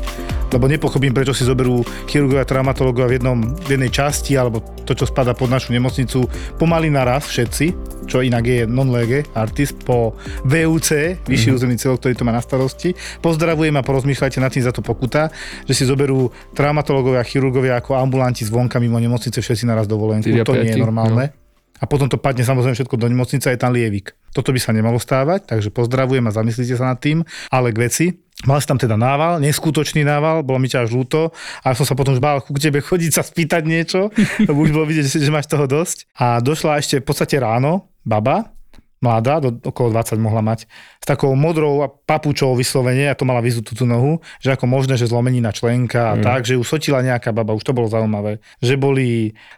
[0.51, 4.97] lebo nepochopím, prečo si zoberú chirurgovia a traumatológovia v, jednom, v jednej časti, alebo to,
[4.97, 6.25] čo spada pod našu nemocnicu,
[6.57, 7.77] pomaly naraz všetci,
[8.09, 11.57] čo inak je non-lege artist po VUC, vyšší mm-hmm.
[11.59, 12.95] územný celok, ktorý to má na starosti.
[13.21, 15.29] Pozdravujem a porozmýšľajte nad tým za to pokuta,
[15.67, 20.31] že si zoberú traumatológovia a chirurgovia ako ambulanti zvonka mimo nemocnice všetci naraz dovolenku.
[20.47, 21.35] To nie je normálne.
[21.35, 21.46] No
[21.81, 24.17] a potom to padne samozrejme všetko do nemocnice, je tam lievik.
[24.33, 27.25] Toto by sa nemalo stávať, takže pozdravujem a zamyslite sa nad tým.
[27.53, 28.07] Ale k veci,
[28.45, 31.33] Mal si tam teda nával, neskutočný nával, bolo mi ťa až ľúto
[31.65, 34.13] a som sa potom už bál ku tebe chodiť sa spýtať niečo,
[34.49, 36.05] lebo už bolo vidieť, že, máš toho dosť.
[36.21, 38.53] A došla ešte v podstate ráno baba,
[39.01, 40.69] mladá, do, okolo 20 mohla mať,
[41.01, 45.09] s takou modrou papučou vyslovene, a to mala vyzutú tú nohu, že ako možné, že
[45.09, 46.23] zlomenina členka a mm.
[46.25, 48.45] tak, že ju sotila nejaká baba, už to bolo zaujímavé.
[48.61, 49.09] Že boli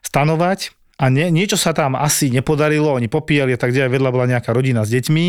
[0.07, 4.27] stanovať, a nie, niečo sa tam asi nepodarilo, oni popíjali a tak ďalej, vedľa bola
[4.27, 5.25] nejaká rodina s deťmi,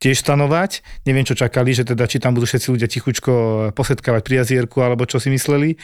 [0.00, 0.80] tiež stanovať.
[1.04, 3.32] Neviem, čo čakali, že teda, či tam budú všetci ľudia tichučko
[3.76, 5.76] posetkávať pri jazierku, alebo čo si mysleli.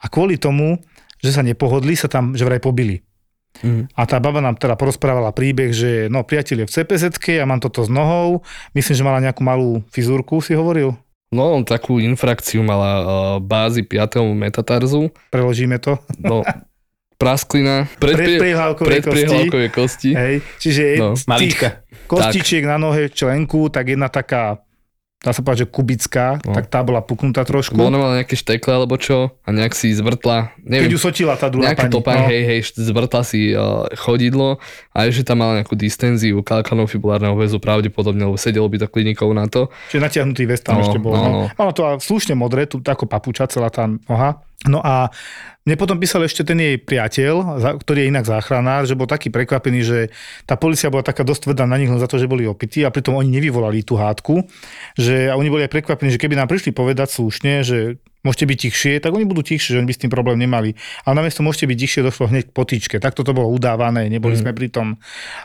[0.00, 0.80] A kvôli tomu,
[1.20, 3.04] že sa nepohodli, sa tam že vraj pobili.
[3.60, 3.92] Mm.
[3.92, 7.60] A tá baba nám teda porozprávala príbeh, že no priateľ je v cpz a mám
[7.60, 8.40] toto s nohou.
[8.72, 10.96] Myslím, že mala nejakú malú fizúrku, si hovoril.
[11.32, 13.04] No, takú infrakciu mala uh,
[13.40, 14.20] bázy 5.
[14.36, 15.12] metatarzu.
[15.32, 15.96] Preložíme to.
[16.20, 16.44] No,
[17.22, 19.48] prasklina, predpriehľavkové pred kosti.
[19.70, 20.10] kosti.
[20.12, 21.14] Hej, čiže no.
[21.24, 21.86] Malička.
[22.04, 24.58] kostičiek na nohe členku, tak jedna taká
[25.22, 26.50] dá sa povedať, že kubická, No.
[26.50, 27.78] tak tá bola puknutá trošku.
[27.78, 31.46] Ona mala nejaké štekle alebo čo a nejak si zvrtla, Keď neviem, ju sotila tá
[31.46, 31.94] druhá pani.
[31.94, 32.26] topán, no.
[32.26, 34.58] hej, hej, zvrtla si uh, chodidlo
[34.90, 39.30] a ešte tam mala nejakú distenziu kalkanov fibulárneho väzu pravdepodobne, lebo sedelo by to klinikou
[39.30, 39.70] na to.
[39.94, 41.14] Čiže natiahnutý vest tam No, ešte bol.
[41.14, 41.54] no, No, no.
[41.54, 44.42] Malo to slušne modré, tu ako papuča celá tá noha.
[44.70, 45.10] No a
[45.62, 49.80] mne potom písal ešte ten jej priateľ, ktorý je inak záchranár, že bol taký prekvapený,
[49.82, 49.98] že
[50.46, 52.90] tá policia bola taká dosť tvrdá na nich len za to, že boli opití a
[52.90, 54.46] pritom oni nevyvolali tú hádku,
[54.98, 58.58] že a oni boli aj prekvapení, že keby nám prišli povedať slušne, že môžete byť
[58.68, 60.78] tichšie, tak oni budú tichšie, že oni by s tým problém nemali.
[61.02, 62.96] Ale namiesto môžete byť tichšie, došlo hneď k potýčke.
[63.02, 64.40] Takto to bolo udávané, neboli mm.
[64.46, 64.86] sme pri tom.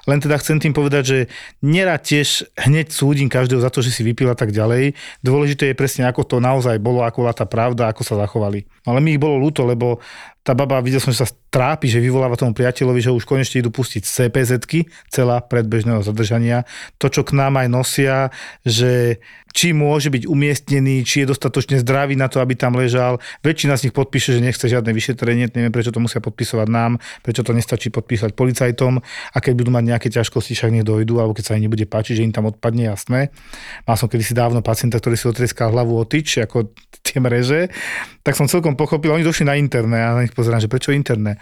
[0.06, 1.20] Len teda chcem tým povedať, že
[1.66, 4.94] nerad tiež hneď súdim každého za to, že si vypil a tak ďalej.
[5.26, 8.70] Dôležité je presne, ako to naozaj bolo, ako bola tá pravda, ako sa zachovali.
[8.86, 10.00] Ale mi ich bolo ľúto, lebo
[10.48, 13.68] tá baba, videl som, že sa trápi, že vyvoláva tomu priateľovi, že už konečne idú
[13.68, 16.64] pustiť z CPZ-ky, celá predbežného zadržania.
[17.04, 18.32] To, čo k nám aj nosia,
[18.64, 19.20] že
[19.52, 23.18] či môže byť umiestnený, či je dostatočne zdravý na to, aby tam ležal.
[23.42, 27.42] Väčšina z nich podpíše, že nechce žiadne vyšetrenie, neviem, prečo to musia podpisovať nám, prečo
[27.42, 31.44] to nestačí podpísať policajtom a keď budú mať nejaké ťažkosti, však nech dojdu, alebo keď
[31.44, 33.34] sa im nebude páčiť, že im tam odpadne, jasné.
[33.90, 36.70] Mal som kedysi dávno pacienta, ktorý si otrieskal hlavu o tyč, ako
[37.02, 37.74] tie mreže,
[38.22, 41.42] tak som celkom pochopil, oni došli na interné a pozerám, že prečo interné.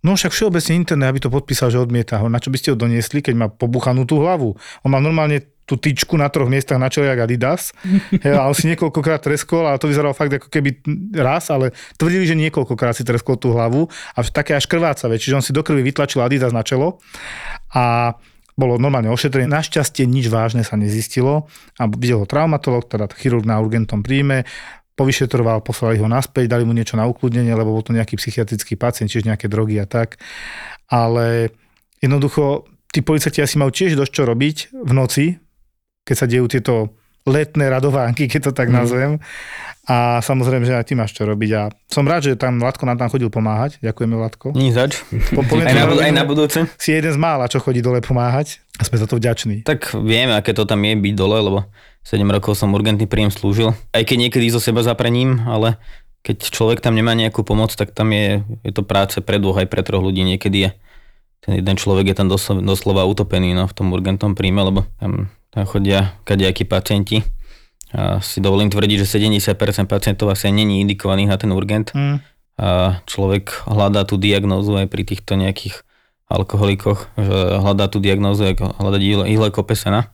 [0.00, 2.32] No však všeobecne interné, aby to podpísal, že odmieta ho.
[2.32, 4.56] Na čo by ste ho doniesli, keď má pobuchanú tú hlavu?
[4.80, 7.70] On má normálne tú tyčku na troch miestach na čele, jak Adidas.
[8.24, 10.82] Hej, a on si niekoľkokrát treskol, ale to vyzeralo fakt ako keby
[11.14, 15.20] raz, ale tvrdili, že niekoľkokrát si treskol tú hlavu a také až krvácavé.
[15.20, 16.98] Čiže on si do krvi vytlačil Adidas na čelo
[17.70, 18.16] a
[18.58, 19.48] bolo normálne ošetrené.
[19.48, 21.46] Našťastie nič vážne sa nezistilo
[21.80, 24.44] a videl ho traumatolog, teda chirurg na urgentnom príjme,
[25.00, 29.08] povyšetroval, poslali ho naspäť, dali mu niečo na ukludnenie, lebo bol to nejaký psychiatrický pacient,
[29.08, 30.20] čiže nejaké drogy a tak.
[30.86, 31.48] Ale
[31.98, 35.24] jednoducho, tí policajti asi majú tiež dosť čo robiť v noci,
[36.02, 36.74] keď sa dejú tieto
[37.22, 38.74] letné radovánky, keď to tak Mhm.
[38.74, 39.12] nazvem.
[39.84, 41.50] A samozrejme, že aj ty máš čo robiť.
[41.52, 43.80] A som rád, že tam Latko nám tam chodil pomáhať.
[43.80, 44.46] Ďakujeme, Latko.
[44.54, 45.02] Nie zač.
[45.34, 46.62] Po, Aj na, aj na budúce.
[46.78, 48.62] Si jeden z mála, čo chodí dole pomáhať.
[48.78, 49.66] A sme za to vďační.
[49.66, 51.58] Tak viem, aké to tam je byť dole, lebo
[52.04, 53.76] 7 rokov som urgentný príjem slúžil.
[53.92, 55.76] Aj keď niekedy so seba zaprením, ale
[56.20, 59.68] keď človek tam nemá nejakú pomoc, tak tam je, je to práce pre dvoch aj
[59.68, 60.24] pre troch ľudí.
[60.24, 60.70] Niekedy je
[61.40, 65.32] ten jeden človek je tam doslova, doslova utopený no, v tom urgentnom príjme, lebo tam,
[65.48, 67.24] tam chodia kadejakí pacienti.
[67.90, 69.56] A si dovolím tvrdiť, že 70%
[69.90, 72.22] pacientov asi není indikovaných na ten urgent Mm.
[72.60, 75.80] a človek hľadá tú diagnózu aj pri týchto nejakých
[76.28, 80.12] alkoholikoch, že hľadá tú diagnózu, ako hľadať ihle, ihle kope sena.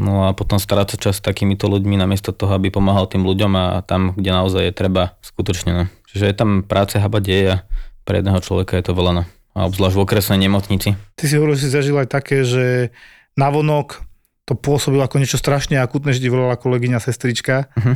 [0.00, 3.64] No a potom stráca čas s takýmito ľuďmi namiesto toho, aby pomáhal tým ľuďom a
[3.84, 5.70] tam, kde naozaj je treba skutočne.
[5.72, 5.84] No.
[6.08, 7.62] Čiže je tam práce haba deje a
[8.08, 9.12] pre jedného človeka je to veľa.
[9.20, 9.22] No.
[9.52, 10.96] A obzvlášť v okresnej nemocnici.
[10.96, 12.88] Ty si hovoril, že si zažil aj také, že
[13.36, 14.00] navonok
[14.48, 17.68] to pôsobilo ako niečo strašne akutné, že ti volala kolegyňa, sestrička.
[17.76, 17.94] Mhm.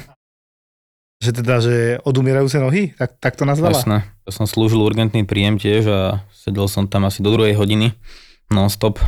[1.17, 3.73] Že teda, že odumierajúce nohy, tak, tak to nazvala.
[3.73, 4.05] Jasné.
[4.29, 7.97] Ja som slúžil urgentný príjem tiež a sedel som tam asi do druhej hodiny
[8.53, 9.01] non-stop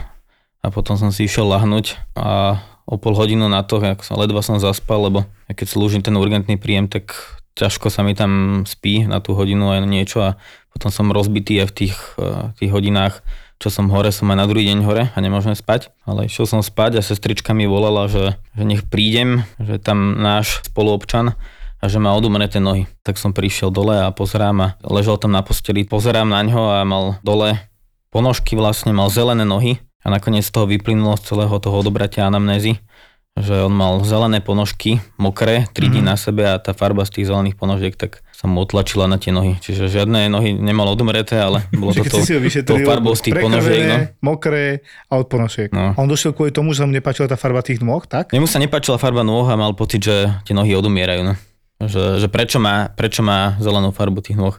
[0.64, 4.40] a potom som si išiel lahnúť a o pol hodinu na to, ak som, ledva
[4.40, 7.12] som zaspal, lebo keď slúžim ten urgentný príjem, tak
[7.52, 10.30] ťažko sa mi tam spí na tú hodinu aj niečo a
[10.72, 13.20] potom som rozbitý aj v tých, eh, tých hodinách,
[13.60, 16.60] čo som hore, som aj na druhý deň hore a nemôžem spať, ale išiel som
[16.64, 21.34] spať a sestrička mi volala, že, že nech prídem, že tam náš spoluobčan
[21.78, 22.86] a že má odumreté nohy.
[23.02, 26.86] Tak som prišiel dole a pozerám a ležal tam na posteli, pozerám na ňo a
[26.86, 27.58] mal dole
[28.14, 32.80] ponožky vlastne, mal zelené nohy a nakoniec z toho vyplynulo z celého toho odobratia anamnézy,
[33.36, 36.08] že on mal zelené ponožky, mokré, 3 dní Mhm.
[36.08, 39.30] na sebe a tá farba z tých zelených ponožiek tak sa mu otlačila na tie
[39.30, 39.58] nohy.
[39.60, 42.78] Čiže žiadne nohy nemal odumreté, ale bolo to keď to, si si ho vyšetril, tou
[42.82, 43.82] farbou z tých ponožiek.
[43.86, 43.96] No.
[44.24, 45.70] mokré a od ponožiek.
[45.70, 45.92] No.
[45.94, 48.32] A on došiel kvôli tomu, že mu nepáčila tá farba tých nôh, tak?
[48.32, 51.22] Jemu sa nepáčila farba nôh a mal pocit, že tie nohy odumierajú.
[51.22, 51.34] No.
[51.78, 54.54] Že, že prečo, má, prečo má zelenú farbu tých nôh.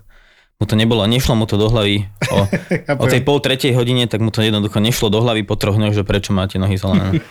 [0.60, 2.04] Mu to nebolo, nešlo mu to do hlavy
[2.36, 2.44] o,
[2.84, 5.80] Ja o tej pol tretej hodine, tak mu to jednoducho nešlo do hlavy po troch
[5.80, 7.24] dňoch, že prečo máte nohy zelené.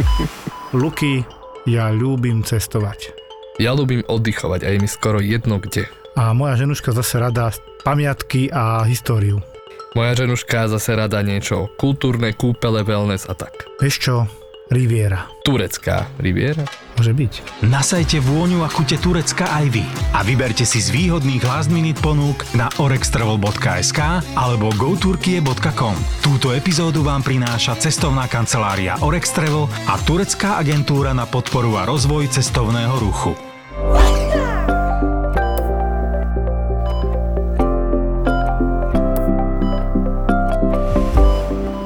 [0.72, 1.28] Luky,
[1.68, 3.12] ja ľúbim cestovať.
[3.60, 5.92] Ja ľúbim oddychovať a je mi skoro jedno kde.
[6.16, 7.52] A moja ženuška zase rada
[7.84, 9.44] pamiatky a históriu.
[9.92, 13.68] Moja ženuška zase rada niečo kultúrne, kúpele, wellness a tak.
[13.76, 14.16] Vieš čo?
[14.72, 15.28] Riviera.
[15.44, 16.64] Turecká riviera?
[16.96, 17.32] Môže byť.
[17.68, 19.84] Nasajte vôňu a chute Turecka aj vy
[20.16, 24.00] a vyberte si z výhodných last minute ponúk na orextravel.sk
[24.38, 25.96] alebo goturkie.com.
[26.24, 32.32] Túto epizódu vám prináša cestovná kancelária Orex Travel a turecká agentúra na podporu a rozvoj
[32.32, 33.36] cestovného ruchu.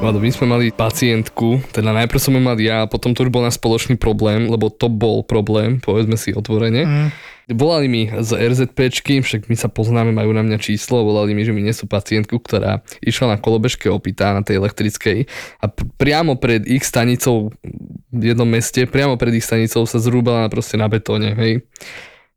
[0.09, 3.29] Vlado, my sme mali pacientku, teda najprv som ju mal ja, a potom to už
[3.29, 6.81] bol na spoločný problém, lebo to bol problém, povedzme si otvorene.
[6.81, 7.07] Mm.
[7.53, 11.53] Volali mi z RZPčky, však my sa poznáme, majú na mňa číslo, volali mi, že
[11.53, 15.29] mi nesú pacientku, ktorá išla na kolobežke opitá na tej elektrickej
[15.61, 17.53] a pr- priamo pred ich stanicou
[18.09, 21.61] v jednom meste, priamo pred ich stanicou sa zrúbala proste na betóne, hej.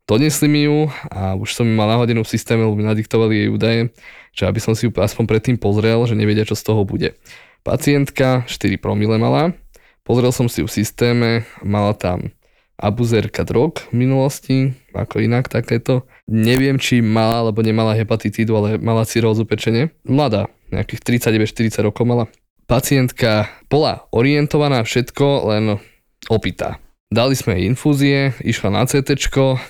[0.05, 3.49] Donesli mi ju a už som ju mal nahodenú v systéme, lebo mi nadiktovali jej
[3.49, 3.81] údaje,
[4.29, 7.17] že aby som si ju aspoň predtým pozrel, že nevedia, čo z toho bude.
[7.63, 9.55] Pacientka 4 promile mala,
[10.03, 11.29] pozrel som si ju v systéme,
[11.63, 12.35] mala tam
[12.75, 16.03] abuzérka drog v minulosti, ako inak takéto.
[16.27, 19.95] Neviem, či mala alebo nemala hepatitídu, ale mala cirózu pečenie.
[20.03, 22.27] Mladá, nejakých 39-40 rokov mala.
[22.67, 25.79] Pacientka bola orientovaná všetko, len
[26.27, 26.82] opitá.
[27.13, 29.13] Dali sme jej infúzie, išla na CT,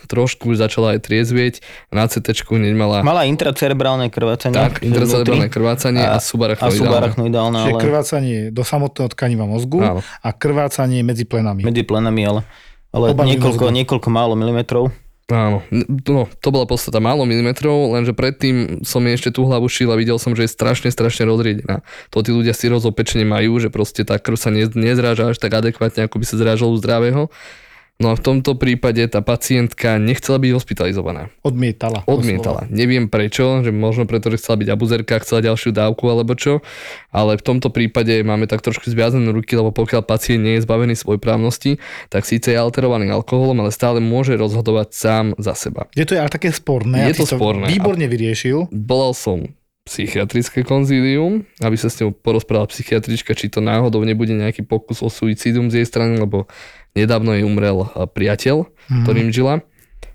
[0.07, 1.59] trošku už začala aj triezvieť,
[1.91, 3.03] na CT nemala...
[3.03, 4.55] Mala intracerebrálne krvácanie.
[4.55, 6.71] Tak, intracerebrálne krvácanie a, a subarachnoidálne.
[6.71, 7.67] A subarachnoidálne, ale...
[7.67, 9.99] Čiže krvácanie do samotného tkaniva mozgu Áno.
[9.99, 11.67] a krvácanie medzi plenami.
[11.67, 12.41] Medzi plenami, ale
[12.93, 14.93] ale niekoľko, niekoľko málo milimetrov.
[15.33, 15.65] Áno,
[16.05, 20.21] no, to bola podstata málo milimetrov, lenže predtým som ešte tú hlavu šil a videl
[20.21, 21.81] som, že je strašne, strašne rozriedená.
[22.13, 26.05] To tí ľudia si rozopečne majú, že proste tá krv sa nezráža až tak adekvátne,
[26.05, 27.33] ako by sa zrážalo u zdravého.
[28.01, 31.29] No a v tomto prípade tá pacientka nechcela byť hospitalizovaná.
[31.45, 32.01] Odmietala.
[32.09, 32.65] Odmietala.
[32.67, 36.65] Neviem prečo, že možno preto, že chcela byť abuzerka, chcela ďalšiu dávku alebo čo,
[37.13, 40.97] ale v tomto prípade máme tak trošku zviazané ruky, lebo pokiaľ pacient nie je zbavený
[40.97, 41.77] svoj právnosti,
[42.09, 45.85] tak síce je alterovaný alkoholom, ale stále môže rozhodovať sám za seba.
[45.93, 47.07] Je to ale také sporné.
[47.13, 47.69] Je to sporné.
[47.69, 48.73] Výborne vyriešil.
[48.73, 49.53] Bolal som
[49.83, 55.11] psychiatrické konzílium, aby sa s ňou porozprával psychiatrička, či to náhodou nebude nejaký pokus o
[55.11, 56.47] suicídum z jej strany, lebo
[56.93, 59.03] nedávno jej umrel priateľ, mm.
[59.05, 59.65] ktorým žila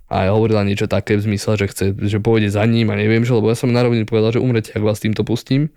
[0.09, 3.39] a hovorila niečo také v zmysle, že chce, že pôjde za ním a neviem čo,
[3.39, 5.69] lebo ja som na rovinu povedal, že umrete, ak vás týmto pustím.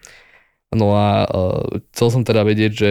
[0.71, 2.89] No a uh, chcel som teda vedieť, že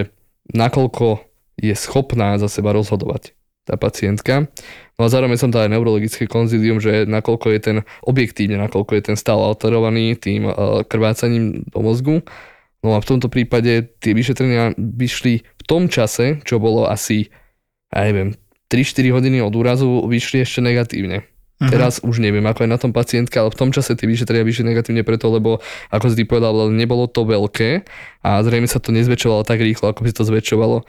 [0.52, 1.24] nakoľko
[1.56, 3.32] je schopná za seba rozhodovať
[3.64, 4.52] tá pacientka.
[5.00, 9.02] No a zároveň som dal aj neurologické konzílium, že nakoľko je ten, objektívne, nakoľko je
[9.12, 12.20] ten stav alterovaný tým uh, krvácaním do mozgu.
[12.84, 17.32] No a v tomto prípade tie vyšetrenia vyšli v tom čase, čo bolo asi
[17.90, 18.38] ja neviem,
[18.70, 21.26] 3-4 hodiny od úrazu vyšli ešte negatívne.
[21.60, 21.68] Uh-huh.
[21.68, 24.72] Teraz už neviem, ako je na tom pacientka, ale v tom čase tie vyšetrenia vyšli
[24.72, 25.60] negatívne preto, lebo
[25.92, 27.84] ako si ty povedal, nebolo to veľké
[28.24, 30.84] a zrejme sa to nezväčšovalo tak rýchlo, ako by sa to zväčšovalo, uh,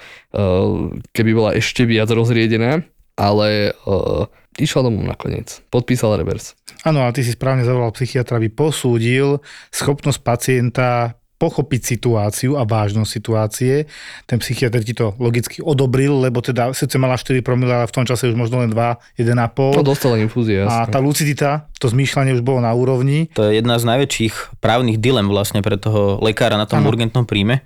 [1.11, 2.87] keby bola ešte viac rozriedená,
[3.19, 5.59] ale uh, išla domov nakoniec.
[5.67, 6.55] Podpísala revers.
[6.87, 9.43] Áno, a ty si správne zavolal psychiatra, aby posúdil
[9.75, 13.89] schopnosť pacienta pochopiť situáciu a vážnosť situácie.
[14.29, 18.05] Ten psychiatr ti to logicky odobril, lebo teda sice mala 4 promile, ale v tom
[18.05, 19.25] čase už možno len 2, 1,5.
[19.73, 20.69] No dostala infúzia.
[20.69, 23.33] A tá lucidita, to zmýšľanie už bolo na úrovni.
[23.33, 26.93] To je jedna z najväčších právnych dilem vlastne pre toho lekára na tom ano.
[26.93, 27.65] urgentnom príjme,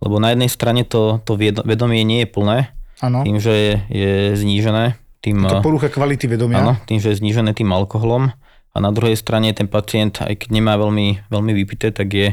[0.00, 1.36] lebo na jednej strane to, to
[1.68, 2.72] vedomie nie je plné,
[3.04, 3.20] ano.
[3.20, 4.96] tým, že je, je znížené.
[5.20, 6.64] Tým, to porucha kvality vedomia.
[6.64, 8.32] Áno, tým, že je znížené tým alkoholom.
[8.70, 12.28] A na druhej strane ten pacient, aj keď nemá veľmi, veľmi vypité, tak je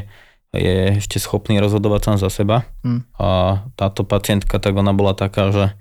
[0.56, 2.64] je ešte schopný rozhodovať sám za seba.
[2.80, 3.04] Mm.
[3.20, 3.28] A
[3.76, 5.76] táto pacientka, tak ona bola taká, že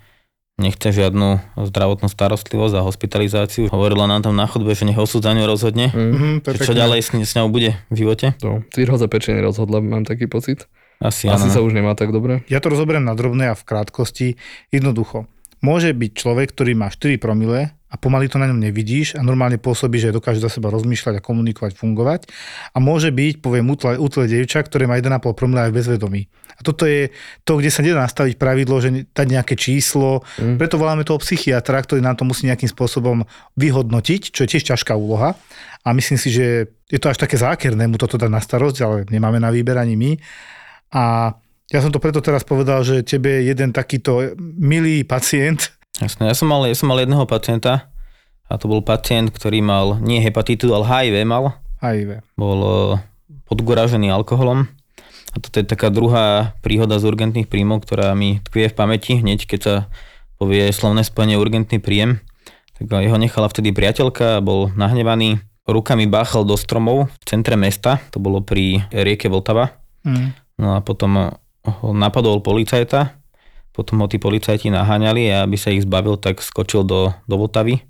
[0.58, 3.70] nechce žiadnu zdravotnú starostlivosť a hospitalizáciu.
[3.70, 5.94] Hovorila nám tam na chodbe, že nech osud za ňu rozhodne.
[5.94, 6.42] Mm.
[6.44, 8.34] Že čo ďalej s, s ňou bude v živote.
[8.42, 10.66] To, Tyrho za pečenie rozhodla, mám taký pocit.
[10.98, 12.42] Asi, Asi sa už nemá tak dobre.
[12.50, 14.42] Ja to rozoberiem na drobné a v krátkosti.
[14.74, 15.30] Jednoducho.
[15.62, 19.56] Môže byť človek, ktorý má 4 promile a pomaly to na ňom nevidíš a normálne
[19.56, 22.28] pôsobí, že dokáže za seba rozmýšľať a komunikovať, fungovať.
[22.76, 26.28] A môže byť, poviem, útle, útle dievča, ktoré má 1,5 promila aj bezvedomí.
[26.58, 27.08] A toto je
[27.48, 30.26] to, kde sa nedá nastaviť pravidlo, že dať nejaké číslo.
[30.36, 30.60] Mm.
[30.60, 33.24] Preto voláme toho psychiatra, ktorý nám to musí nejakým spôsobom
[33.56, 35.40] vyhodnotiť, čo je tiež ťažká úloha.
[35.88, 38.96] A myslím si, že je to až také zákerné mu toto dať na starosť, ale
[39.08, 40.12] nemáme na výber ani my.
[40.92, 41.32] A
[41.72, 46.46] ja som to preto teraz povedal, že tebe jeden takýto milý pacient Jasné, ja som
[46.50, 47.90] mal, ja som mal jedného pacienta
[48.48, 51.58] a to bol pacient, ktorý mal nie hepatitu, ale HIV mal.
[51.84, 52.22] HIV.
[52.40, 53.02] Bol uh,
[53.50, 54.70] podgoražený alkoholom.
[55.34, 59.46] A toto je taká druhá príhoda z urgentných príjmov, ktorá mi tkvie v pamäti hneď,
[59.46, 59.76] keď sa
[60.40, 62.24] povie slovné spojenie urgentný príjem.
[62.78, 68.22] Tak jeho nechala vtedy priateľka, bol nahnevaný, rukami báchal do stromov v centre mesta, to
[68.22, 69.76] bolo pri rieke Vltava.
[70.08, 70.32] Mm.
[70.62, 71.36] No a potom
[71.68, 73.18] ho napadol policajta,
[73.78, 77.86] potom ho tí policajti naháňali a aby sa ich zbavil, tak skočil do, do Vltavy.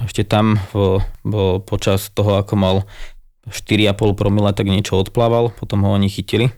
[0.00, 2.76] A ešte tam vo, vo, počas toho, ako mal
[3.44, 6.48] 4,5 promila, tak niečo odplával, potom ho oni chytili.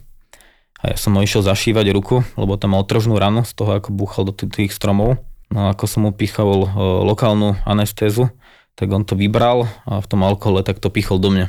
[0.79, 3.91] A ja som ho išiel zašívať ruku, lebo tam mal tržnú ranu z toho, ako
[3.91, 5.19] búchal do tých stromov.
[5.51, 6.71] No ako som mu pichol
[7.03, 8.31] lokálnu anestézu,
[8.79, 11.47] tak on to vybral a v tom alkohole tak to pichol do mňa.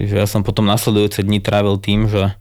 [0.00, 2.34] Čiže ja som potom nasledujúce dni trávil tým, že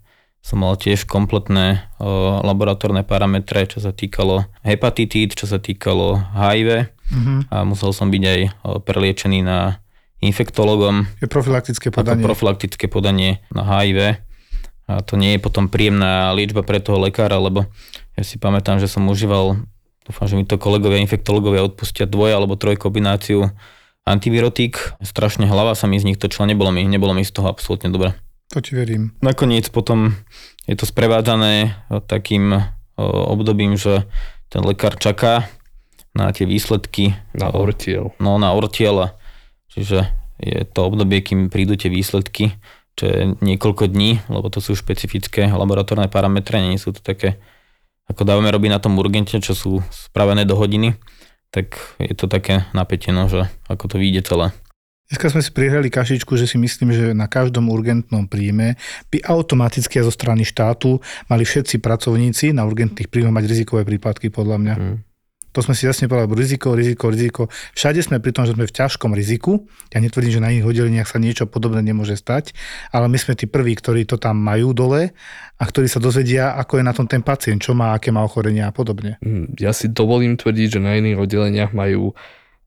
[0.44, 6.92] som mal tiež kompletné o, laboratórne parametre, čo sa týkalo hepatitíd, čo sa týkalo HIV
[7.14, 7.48] Mhm.
[7.48, 9.80] a musel som byť aj o, preliečený na
[10.20, 12.24] infektologom Je profilaktické ako podanie.
[12.24, 14.18] profilaktické podanie na HIV.
[14.84, 17.68] A to nie je potom príjemná liečba pre toho lekára, lebo
[18.16, 19.64] ja si pamätám, že som užíval,
[20.04, 23.48] dúfam, že mi to kolegovia infektológovia odpustia dvoj alebo troj kombináciu
[24.04, 25.00] antivirotík.
[25.00, 28.16] Strašne hlava sa mi z nich točila, nebolo mi, nebolo mi z toho absolútne dobre.
[28.54, 29.18] To ti verím.
[29.26, 30.14] Nakoniec potom
[30.70, 31.74] je to sprevádzané
[32.06, 32.62] takým o,
[33.34, 34.06] obdobím, že
[34.54, 35.50] ten lekár čaká
[36.14, 37.18] na tie výsledky.
[37.34, 38.14] Na o, ortiel.
[38.22, 39.10] No na ortiel.
[39.74, 40.06] Čiže
[40.38, 42.54] je to obdobie, kým prídu tie výsledky,
[42.94, 47.42] čo je niekoľko dní, lebo to sú špecifické laboratórne parametre, nie sú to také,
[48.06, 50.94] ako dávame robiť na tom urgente, čo sú spravené do hodiny,
[51.50, 54.54] tak je to také napätie, no, že ako to vyjde celé.
[55.12, 58.80] Dneska sme si prihrali kašičku, že si myslím, že na každom urgentnom príjme
[59.12, 64.58] by automaticky zo strany štátu mali všetci pracovníci na urgentných príjmoch mať rizikové prípadky, podľa
[64.64, 64.76] mňa.
[64.80, 64.98] Mm.
[65.54, 67.42] To sme si jasne povedali, riziko, riziko, riziko.
[67.78, 69.70] Všade sme pri tom, že sme v ťažkom riziku.
[69.94, 72.58] Ja netvrdím, že na iných oddeleniach sa niečo podobné nemôže stať,
[72.90, 75.14] ale my sme tí prví, ktorí to tam majú dole
[75.60, 78.66] a ktorí sa dozvedia, ako je na tom ten pacient, čo má, aké má ochorenia
[78.66, 79.22] a podobne.
[79.22, 82.18] Mm, Ja si dovolím tvrdiť, že na iných oddeleniach majú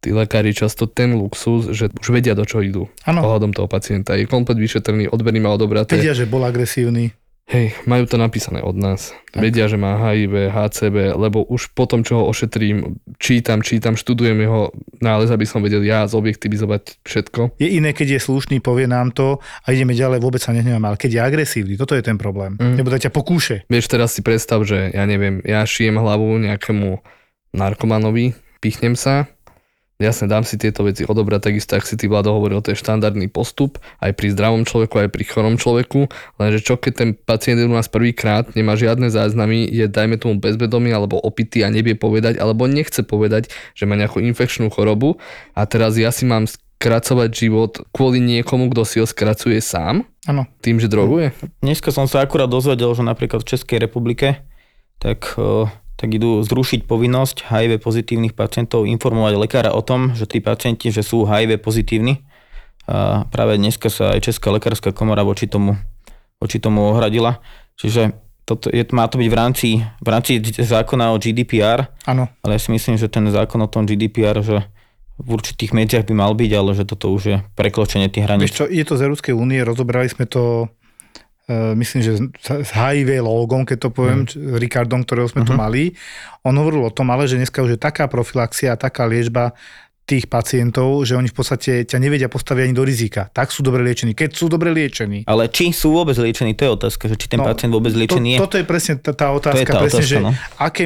[0.07, 2.87] tí lekári často ten luxus, že už vedia, do čo idú.
[3.03, 4.15] Áno, Ohľadom toho pacienta.
[4.15, 5.99] Je komplet vyšetrený, odberný má odobraté.
[5.99, 7.11] vedia, že bol agresívny.
[7.47, 9.15] Hej, majú to napísané od nás.
[9.31, 9.39] Tak.
[9.39, 14.75] Vedia, že má HIV, HCV, lebo už potom, čo ho ošetrím, čítam, čítam, študujem jeho
[14.99, 17.55] nález, aby som vedel ja zobjektivizovať všetko.
[17.63, 20.99] Je iné, keď je slušný, povie nám to a ideme ďalej, vôbec sa nehnevám, ale
[20.99, 22.59] keď je agresívny, toto je ten problém.
[22.59, 22.83] Mm.
[22.83, 23.63] Nebo ťa pokúše.
[23.71, 26.99] Vieš, teraz si predstav, že ja neviem, ja šijem hlavu nejakému
[27.55, 29.31] narkomanovi, pichnem sa,
[29.97, 33.33] jasne dám si tieto veci odobrať, takisto, ak si ty Vlado hovoril, to je štandardný
[33.33, 37.73] postup, aj pri zdravom človeku, aj pri chorom človeku, lenže čo keď ten pacient u
[37.73, 42.69] nás prvýkrát, nemá žiadne záznamy, je dajme tomu bezvedomý alebo opitý a nevie povedať, alebo
[42.69, 45.17] nechce povedať, že má nejakú infekčnú chorobu
[45.57, 50.45] a teraz ja si mám skracovať život kvôli niekomu, kto si ho skracuje sám, Áno.
[50.61, 51.33] tým, že droguje?
[51.65, 54.45] Dneska som sa akurát dozvedel, že napríklad v Českej republike
[55.01, 60.45] tak, o, tak idú zrušiť povinnosť HIV pozitívnych pacientov informovať lekára o tom, že tí
[60.45, 62.21] pacienti, že sú HIV pozitívni.
[62.87, 65.75] A práve dneska sa aj Česká lekárska komora voči tomu,
[66.39, 67.41] voči tomu ohradila.
[67.81, 68.15] Čiže
[68.47, 72.31] toto je, má to byť v rámci, v rámci zákona o GDPR, Áno.
[72.47, 74.63] ale ja si myslím, že ten zákon o tom GDPR, že
[75.17, 78.53] v určitých médiách by mal byť, ale že toto už je prekročenie tých hraníc.
[78.53, 80.71] Vieš čo, je to z Európskej únie, rozobrali sme to
[81.49, 84.59] myslím, že s HIV logom, keď to poviem, mm.
[84.59, 85.59] Ricardom, ktorého sme tu Mhm.
[85.59, 85.95] mali.
[86.43, 89.55] On hovoril o tom, ale že dneska už je taká profilaxia, taká liečba
[90.05, 93.27] tých pacientov, že oni v podstate ťa nevedia postaviť ani do rizika.
[93.29, 94.11] Tak sú dobre liečení.
[94.13, 95.27] Keď sú dobre liečení.
[95.27, 98.35] Ale či sú vôbec liečení, to je otázka, že či ten No, pacient vôbec liečený
[98.35, 98.39] je.
[98.39, 100.31] to, Toto je presne tá, tá otázka, tá presne, otázka, že no.
[100.57, 100.85] aké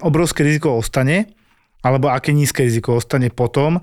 [0.00, 1.28] obrovské riziko ostane,
[1.80, 3.76] alebo aké nízke riziko ostane potom.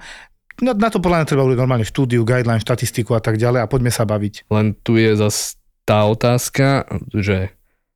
[0.58, 3.70] Na, na to podľa mňa treba urobiť normálne štúdiu, guideline, štatistiku a tak ďalej a
[3.70, 4.50] poďme sa baviť.
[4.50, 7.52] Len tu je zase tá otázka, že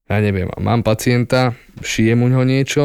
[0.07, 2.83] ja neviem, mám pacienta, šijem u ňoho niečo,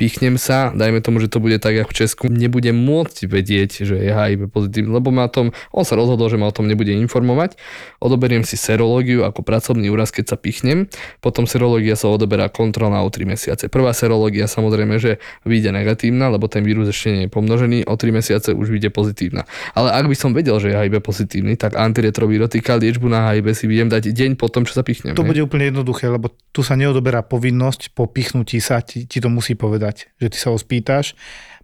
[0.00, 4.00] pichnem sa, dajme tomu, že to bude tak, ako v Česku, nebudem môcť vedieť, že
[4.00, 7.60] je HIV pozitívny, lebo ma tom, on sa rozhodol, že ma o tom nebude informovať,
[8.00, 10.88] odoberiem si serológiu ako pracovný úraz, keď sa pichnem,
[11.20, 13.68] potom serológia sa odoberá kontrolná o 3 mesiace.
[13.68, 18.16] Prvá serológia samozrejme, že vyjde negatívna, lebo ten vírus ešte nie je pomnožený, o 3
[18.16, 19.44] mesiace už vyjde pozitívna.
[19.76, 23.66] Ale ak by som vedel, že je HIV pozitívny, tak antiretrovirotika liečbu na HIV si
[23.68, 25.12] viem dať deň po tom, čo sa pichnem.
[25.12, 29.26] To bude úplne jednoduché, lebo tu sa neodoberá povinnosť po pichnutí sa, ti, ti to
[29.26, 31.14] musí povedať, že ty sa ho spýtaš,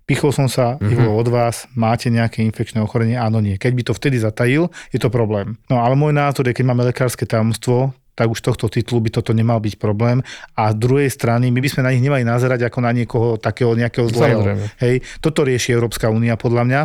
[0.06, 0.86] pichol som sa, Mhm.
[0.86, 1.18] mm-hmm.
[1.18, 3.18] od vás, máte nejaké infekčné ochorenie?
[3.18, 3.58] Áno, nie.
[3.58, 5.58] Keď by to vtedy zatajil, je to problém.
[5.66, 9.36] No ale môj názor je, keď máme lekárske tajomstvo, tak už tohto titulu by toto
[9.36, 10.24] nemal byť problém.
[10.56, 13.76] A z druhej strany, my by sme na nich nemali nazerať ako na niekoho takého
[13.76, 14.40] nejakého zlého.
[14.40, 14.64] Samozrejme.
[14.80, 16.80] Hej, toto rieši Európska únia podľa mňa.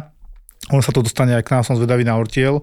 [0.69, 2.61] Ono sa to dostane aj k nám, som zvedavý na ortiel,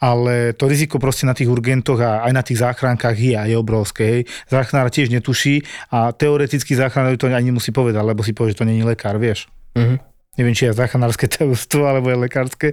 [0.00, 3.52] ale to riziko proste na tých urgentoch a aj na tých záchránkach je a je
[3.60, 4.02] obrovské.
[4.08, 4.22] Hej.
[4.48, 5.60] Záchránár tiež netuší
[5.92, 9.52] a teoreticky záchranár to ani nemusí povedať, lebo si povie, že to není lekár, vieš.
[9.76, 10.00] Mhm.
[10.36, 12.68] Neviem, či je záchranárske tajomstvo alebo je lekárske.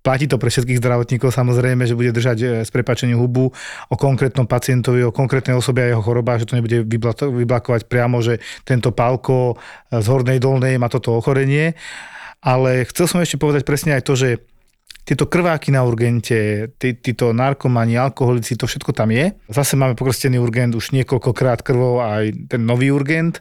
[0.00, 3.50] Platí to pre všetkých zdravotníkov samozrejme, že bude držať e, s prepačením hubu
[3.90, 8.22] o konkrétnom pacientovi, o konkrétnej osobe a jeho chorobách, že to nebude vybla- vyblakovať priamo,
[8.22, 9.58] že tento pálko
[9.90, 11.74] e, z hornej dolnej má toto ochorenie.
[12.40, 14.28] Ale chcel som ešte povedať presne aj to, že
[15.06, 19.38] tieto krváky na urgente, tí, títo narkomani, alkoholici, to všetko tam je.
[19.46, 23.38] Zase máme pokrstený urgent už niekoľkokrát krvou aj ten nový urgent.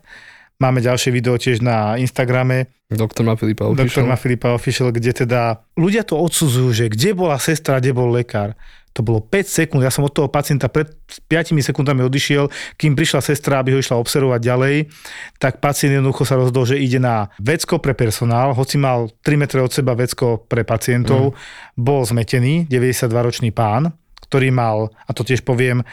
[0.62, 4.06] Máme ďalšie video tiež na Instagrame, Doktor má Filipa doktor Official.
[4.06, 8.54] má Filipa Official, kde teda ľudia to odsudzujú, že kde bola sestra, kde bol lekár.
[8.96, 10.88] To bolo 5 sekúnd, ja som od toho pacienta pred
[11.28, 12.48] 5 sekundami odišiel,
[12.80, 14.76] kým prišla sestra, aby ho išla observovať ďalej,
[15.36, 19.60] tak pacient jednoducho sa rozhodol, že ide na vecko pre personál, hoci mal 3 metre
[19.60, 21.76] od seba vecko pre pacientov, mm.
[21.76, 23.92] bol zmetený, 92-ročný pán,
[24.32, 25.84] ktorý mal, a to tiež poviem,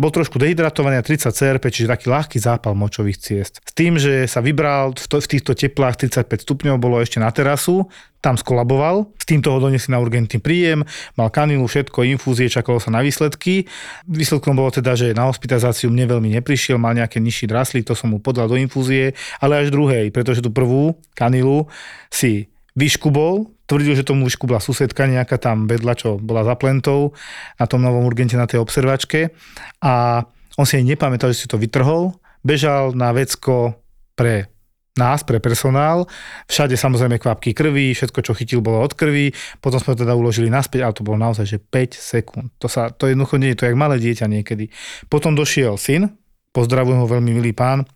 [0.00, 3.60] bol trošku dehydratovaný a 30 CRP, čiže taký ľahký zápal močových ciest.
[3.60, 7.28] S tým, že sa vybral v, to, v týchto teplách 35 stupňov, bolo ešte na
[7.28, 7.84] terasu,
[8.24, 10.88] tam skolaboval, s týmto ho doniesli na urgentný príjem,
[11.20, 13.68] mal kanilu, všetko, infúzie, čakalo sa na výsledky.
[14.08, 18.12] Výsledkom bolo teda, že na hospitalizáciu mne veľmi neprišiel, mal nejaké nižší draslík, to som
[18.12, 21.68] mu podal do infúzie, ale až druhej, pretože tú prvú kanilu
[22.12, 27.14] si vyškubol, tvrdil, že tomu vyškubla susedka nejaká tam vedľa, čo bola za plentou
[27.54, 29.30] na tom novom urgente na tej observačke
[29.78, 30.26] a
[30.58, 33.78] on si aj nepamätal, že si to vytrhol, bežal na vecko
[34.18, 34.50] pre
[34.98, 36.04] nás, pre personál.
[36.50, 39.32] Všade samozrejme kvapky krvi, všetko, čo chytil, bolo od krvi.
[39.62, 42.48] Potom sme to teda uložili naspäť, ale to bolo naozaj, že 5 sekúnd.
[42.58, 44.68] To, sa, to jednoducho nie je to, jak malé dieťa niekedy.
[45.06, 46.10] Potom došiel syn,
[46.50, 47.86] pozdravujem ho veľmi milý pán,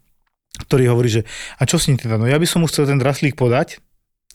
[0.55, 1.22] ktorý hovorí, že
[1.59, 2.14] a čo s ním teda?
[2.14, 3.83] No ja by som mu chcel ten draslík podať,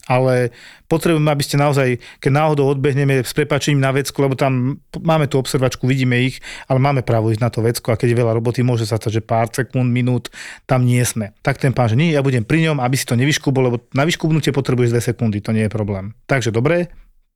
[0.10, 0.50] ale
[0.90, 5.38] potrebujeme, aby ste naozaj, keď náhodou odbehneme s prepačením na vecku, lebo tam máme tú
[5.38, 8.66] observačku, vidíme ich, ale máme právo ísť na to vecko a keď je veľa roboty,
[8.66, 10.34] môže sa stať, že pár sekúnd, minút
[10.66, 11.38] tam nie sme.
[11.46, 14.04] Tak ten pán, že nie, ja budem pri ňom, aby si to nevyškubol, lebo na
[14.10, 16.18] vyškubnutie potrebuješ 2 sekundy, to nie je problém.
[16.26, 16.90] Takže dobre,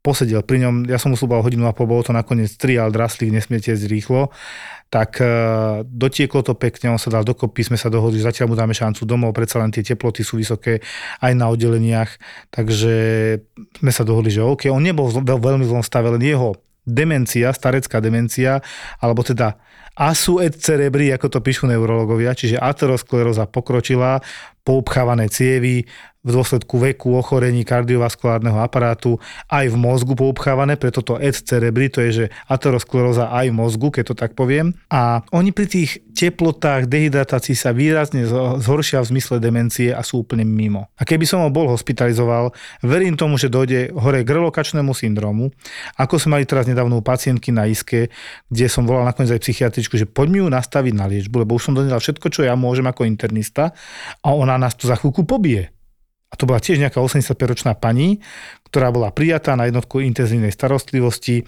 [0.04, 2.91] posedel pri ňom, ja som mu slúbal hodinu a pol, bolo to nakoniec 3, ale
[2.91, 4.30] draslík nesmiete ísť rýchlo.
[4.91, 5.26] Tak e,
[5.88, 9.08] dotieklo to pekne, on sa dal dokopy, sme sa dohodli, zatiaľ mu dáme šancu.
[9.08, 10.84] Domov, predsa len tie teploty sú vysoké
[11.24, 12.20] aj na oddeleniach,
[12.51, 12.93] takže
[13.80, 18.04] sme sa dohodli, že OK, on nebol v veľmi zlom stave, len jeho demencia, starecká
[18.04, 18.60] demencia,
[18.99, 19.56] alebo teda
[19.95, 24.20] asu et cerebri, ako to píšu neurologovia, čiže ateroskleróza pokročila,
[24.66, 25.86] poupchávané cievy,
[26.24, 29.20] v dôsledku veku, ochorení kardiovaskulárneho aparátu
[29.52, 33.88] aj v mozgu poupchávané, preto to ED cerebri, to je, že ateroskleróza aj v mozgu,
[33.92, 34.72] keď to tak poviem.
[34.88, 38.24] A oni pri tých teplotách, dehydratácii sa výrazne
[38.64, 40.88] zhoršia v zmysle demencie a sú úplne mimo.
[40.96, 45.52] A keby som ho bol hospitalizoval, verím tomu, že dojde hore k relokačnému syndromu.
[46.00, 48.08] Ako sme mali teraz nedávno pacientky na iske,
[48.48, 51.76] kde som volal nakoniec aj psychiatričku, že poďme ju nastaviť na liečbu, lebo už som
[51.76, 53.76] donedal všetko, čo ja môžem ako internista
[54.24, 55.83] a ona nás tu za chvíľku pobije.
[56.34, 58.18] A to bola tiež nejaká 85-ročná pani,
[58.74, 61.46] ktorá bola prijatá na jednotku intenzívnej starostlivosti.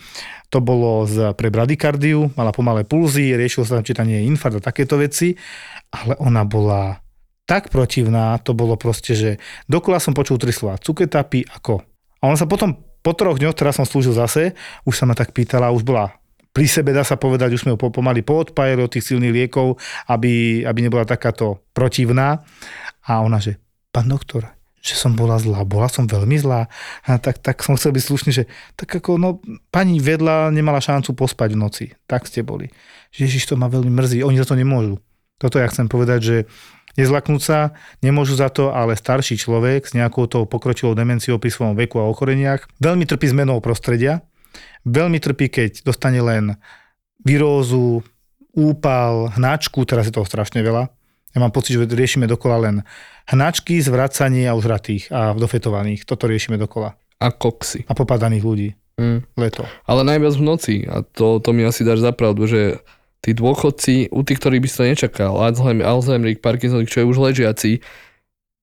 [0.54, 4.06] To bolo z, pre bradykardiu, mala pomalé pulzy, riešilo sa tam, či tam
[4.62, 5.34] takéto veci.
[5.90, 7.02] Ale ona bola
[7.50, 9.32] tak protivná, to bolo proste, že
[9.66, 11.82] dokola som počul tri slova, cuketapi ako.
[12.22, 15.34] A ona sa potom po troch dňoch, teraz som slúžil zase, už sa ma tak
[15.34, 16.14] pýtala, už bola
[16.50, 19.78] pri sebe, dá sa povedať, už sme ho pomaly poodpájali od tých silných liekov,
[20.10, 22.42] aby, aby nebola takáto protivná.
[23.06, 23.62] A ona, že
[23.94, 24.50] pán doktor,
[24.86, 25.66] že som bola zlá.
[25.66, 26.70] Bola som veľmi zlá.
[27.10, 28.44] A tak, tak som chcel byť slušný, že
[28.78, 29.42] tak ako, no,
[29.74, 31.86] pani vedla nemala šancu pospať v noci.
[32.06, 32.70] Tak ste boli.
[33.10, 34.22] Ježiš, to ma veľmi mrzí.
[34.22, 35.02] Oni za to nemôžu.
[35.42, 36.38] Toto ja chcem povedať, že
[36.96, 41.76] nezlaknúť sa, nemôžu za to, ale starší človek s nejakou tou pokročilou demenciou pri svojom
[41.76, 44.24] veku a ochoreniach veľmi trpí zmenou prostredia,
[44.88, 46.56] veľmi trpí, keď dostane len
[47.26, 48.00] virózu,
[48.56, 50.88] úpal, hnačku, teraz je toho strašne veľa.
[51.36, 52.76] Ja mám pocit, že riešime dokola len
[53.28, 56.08] hnačky, zvracanie a užratých a dofetovaných.
[56.08, 56.96] Toto riešime dokola.
[57.20, 57.84] A koksy.
[57.86, 58.70] A popadaných ľudí.
[58.96, 59.28] Mm.
[59.36, 59.68] Leto.
[59.84, 60.76] Ale najviac v noci.
[60.88, 62.80] A to, to mi asi dáš zapravdu, že
[63.20, 67.18] tí dôchodci, u tých, ktorí by si to nečakal, Alzheimer, Alzheimer, Parkinson, čo je už
[67.20, 67.84] ležiaci,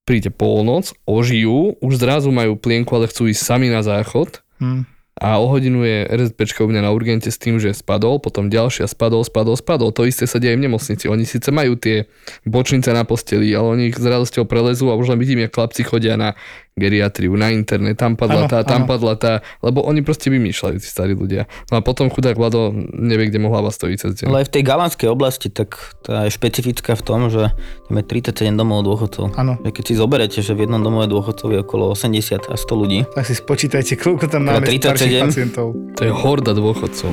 [0.09, 4.41] príde polnoc, ožijú, už zrazu majú plienku, ale chcú ísť sami na záchod.
[4.62, 8.49] Mm a o hodinu je RZPčka u mňa na urgente s tým, že spadol, potom
[8.49, 9.93] ďalšia spadol, spadol, spadol.
[9.93, 11.05] To isté sa deje v nemocnici.
[11.05, 12.09] Oni síce majú tie
[12.49, 15.85] bočnice na posteli, ale oni ich s radosťou prelezú a už len vidím, jak chlapci
[15.85, 16.33] chodia na
[16.73, 18.89] geriatriu, na internet, tam padla ano, tá, tam ano.
[18.89, 21.45] padla tá, lebo oni proste vymýšľajú, tí starí ľudia.
[21.68, 24.33] No a potom chudák Vlado nevie, kde mu hlava stojí cez deň.
[24.33, 27.53] Ale aj v tej galánskej oblasti, tak tá je špecifická v tom, že
[27.89, 29.37] tam je 37 domov dôchodcov.
[29.37, 29.61] Áno.
[29.61, 33.01] Keď si zoberete, že v jednom domove dôchodcov je okolo 80 a 100 ľudí.
[33.05, 35.29] Tak si spočítajte, koľko tam máme 37.
[35.29, 35.77] pacientov.
[35.77, 37.12] To je horda dôchodcov.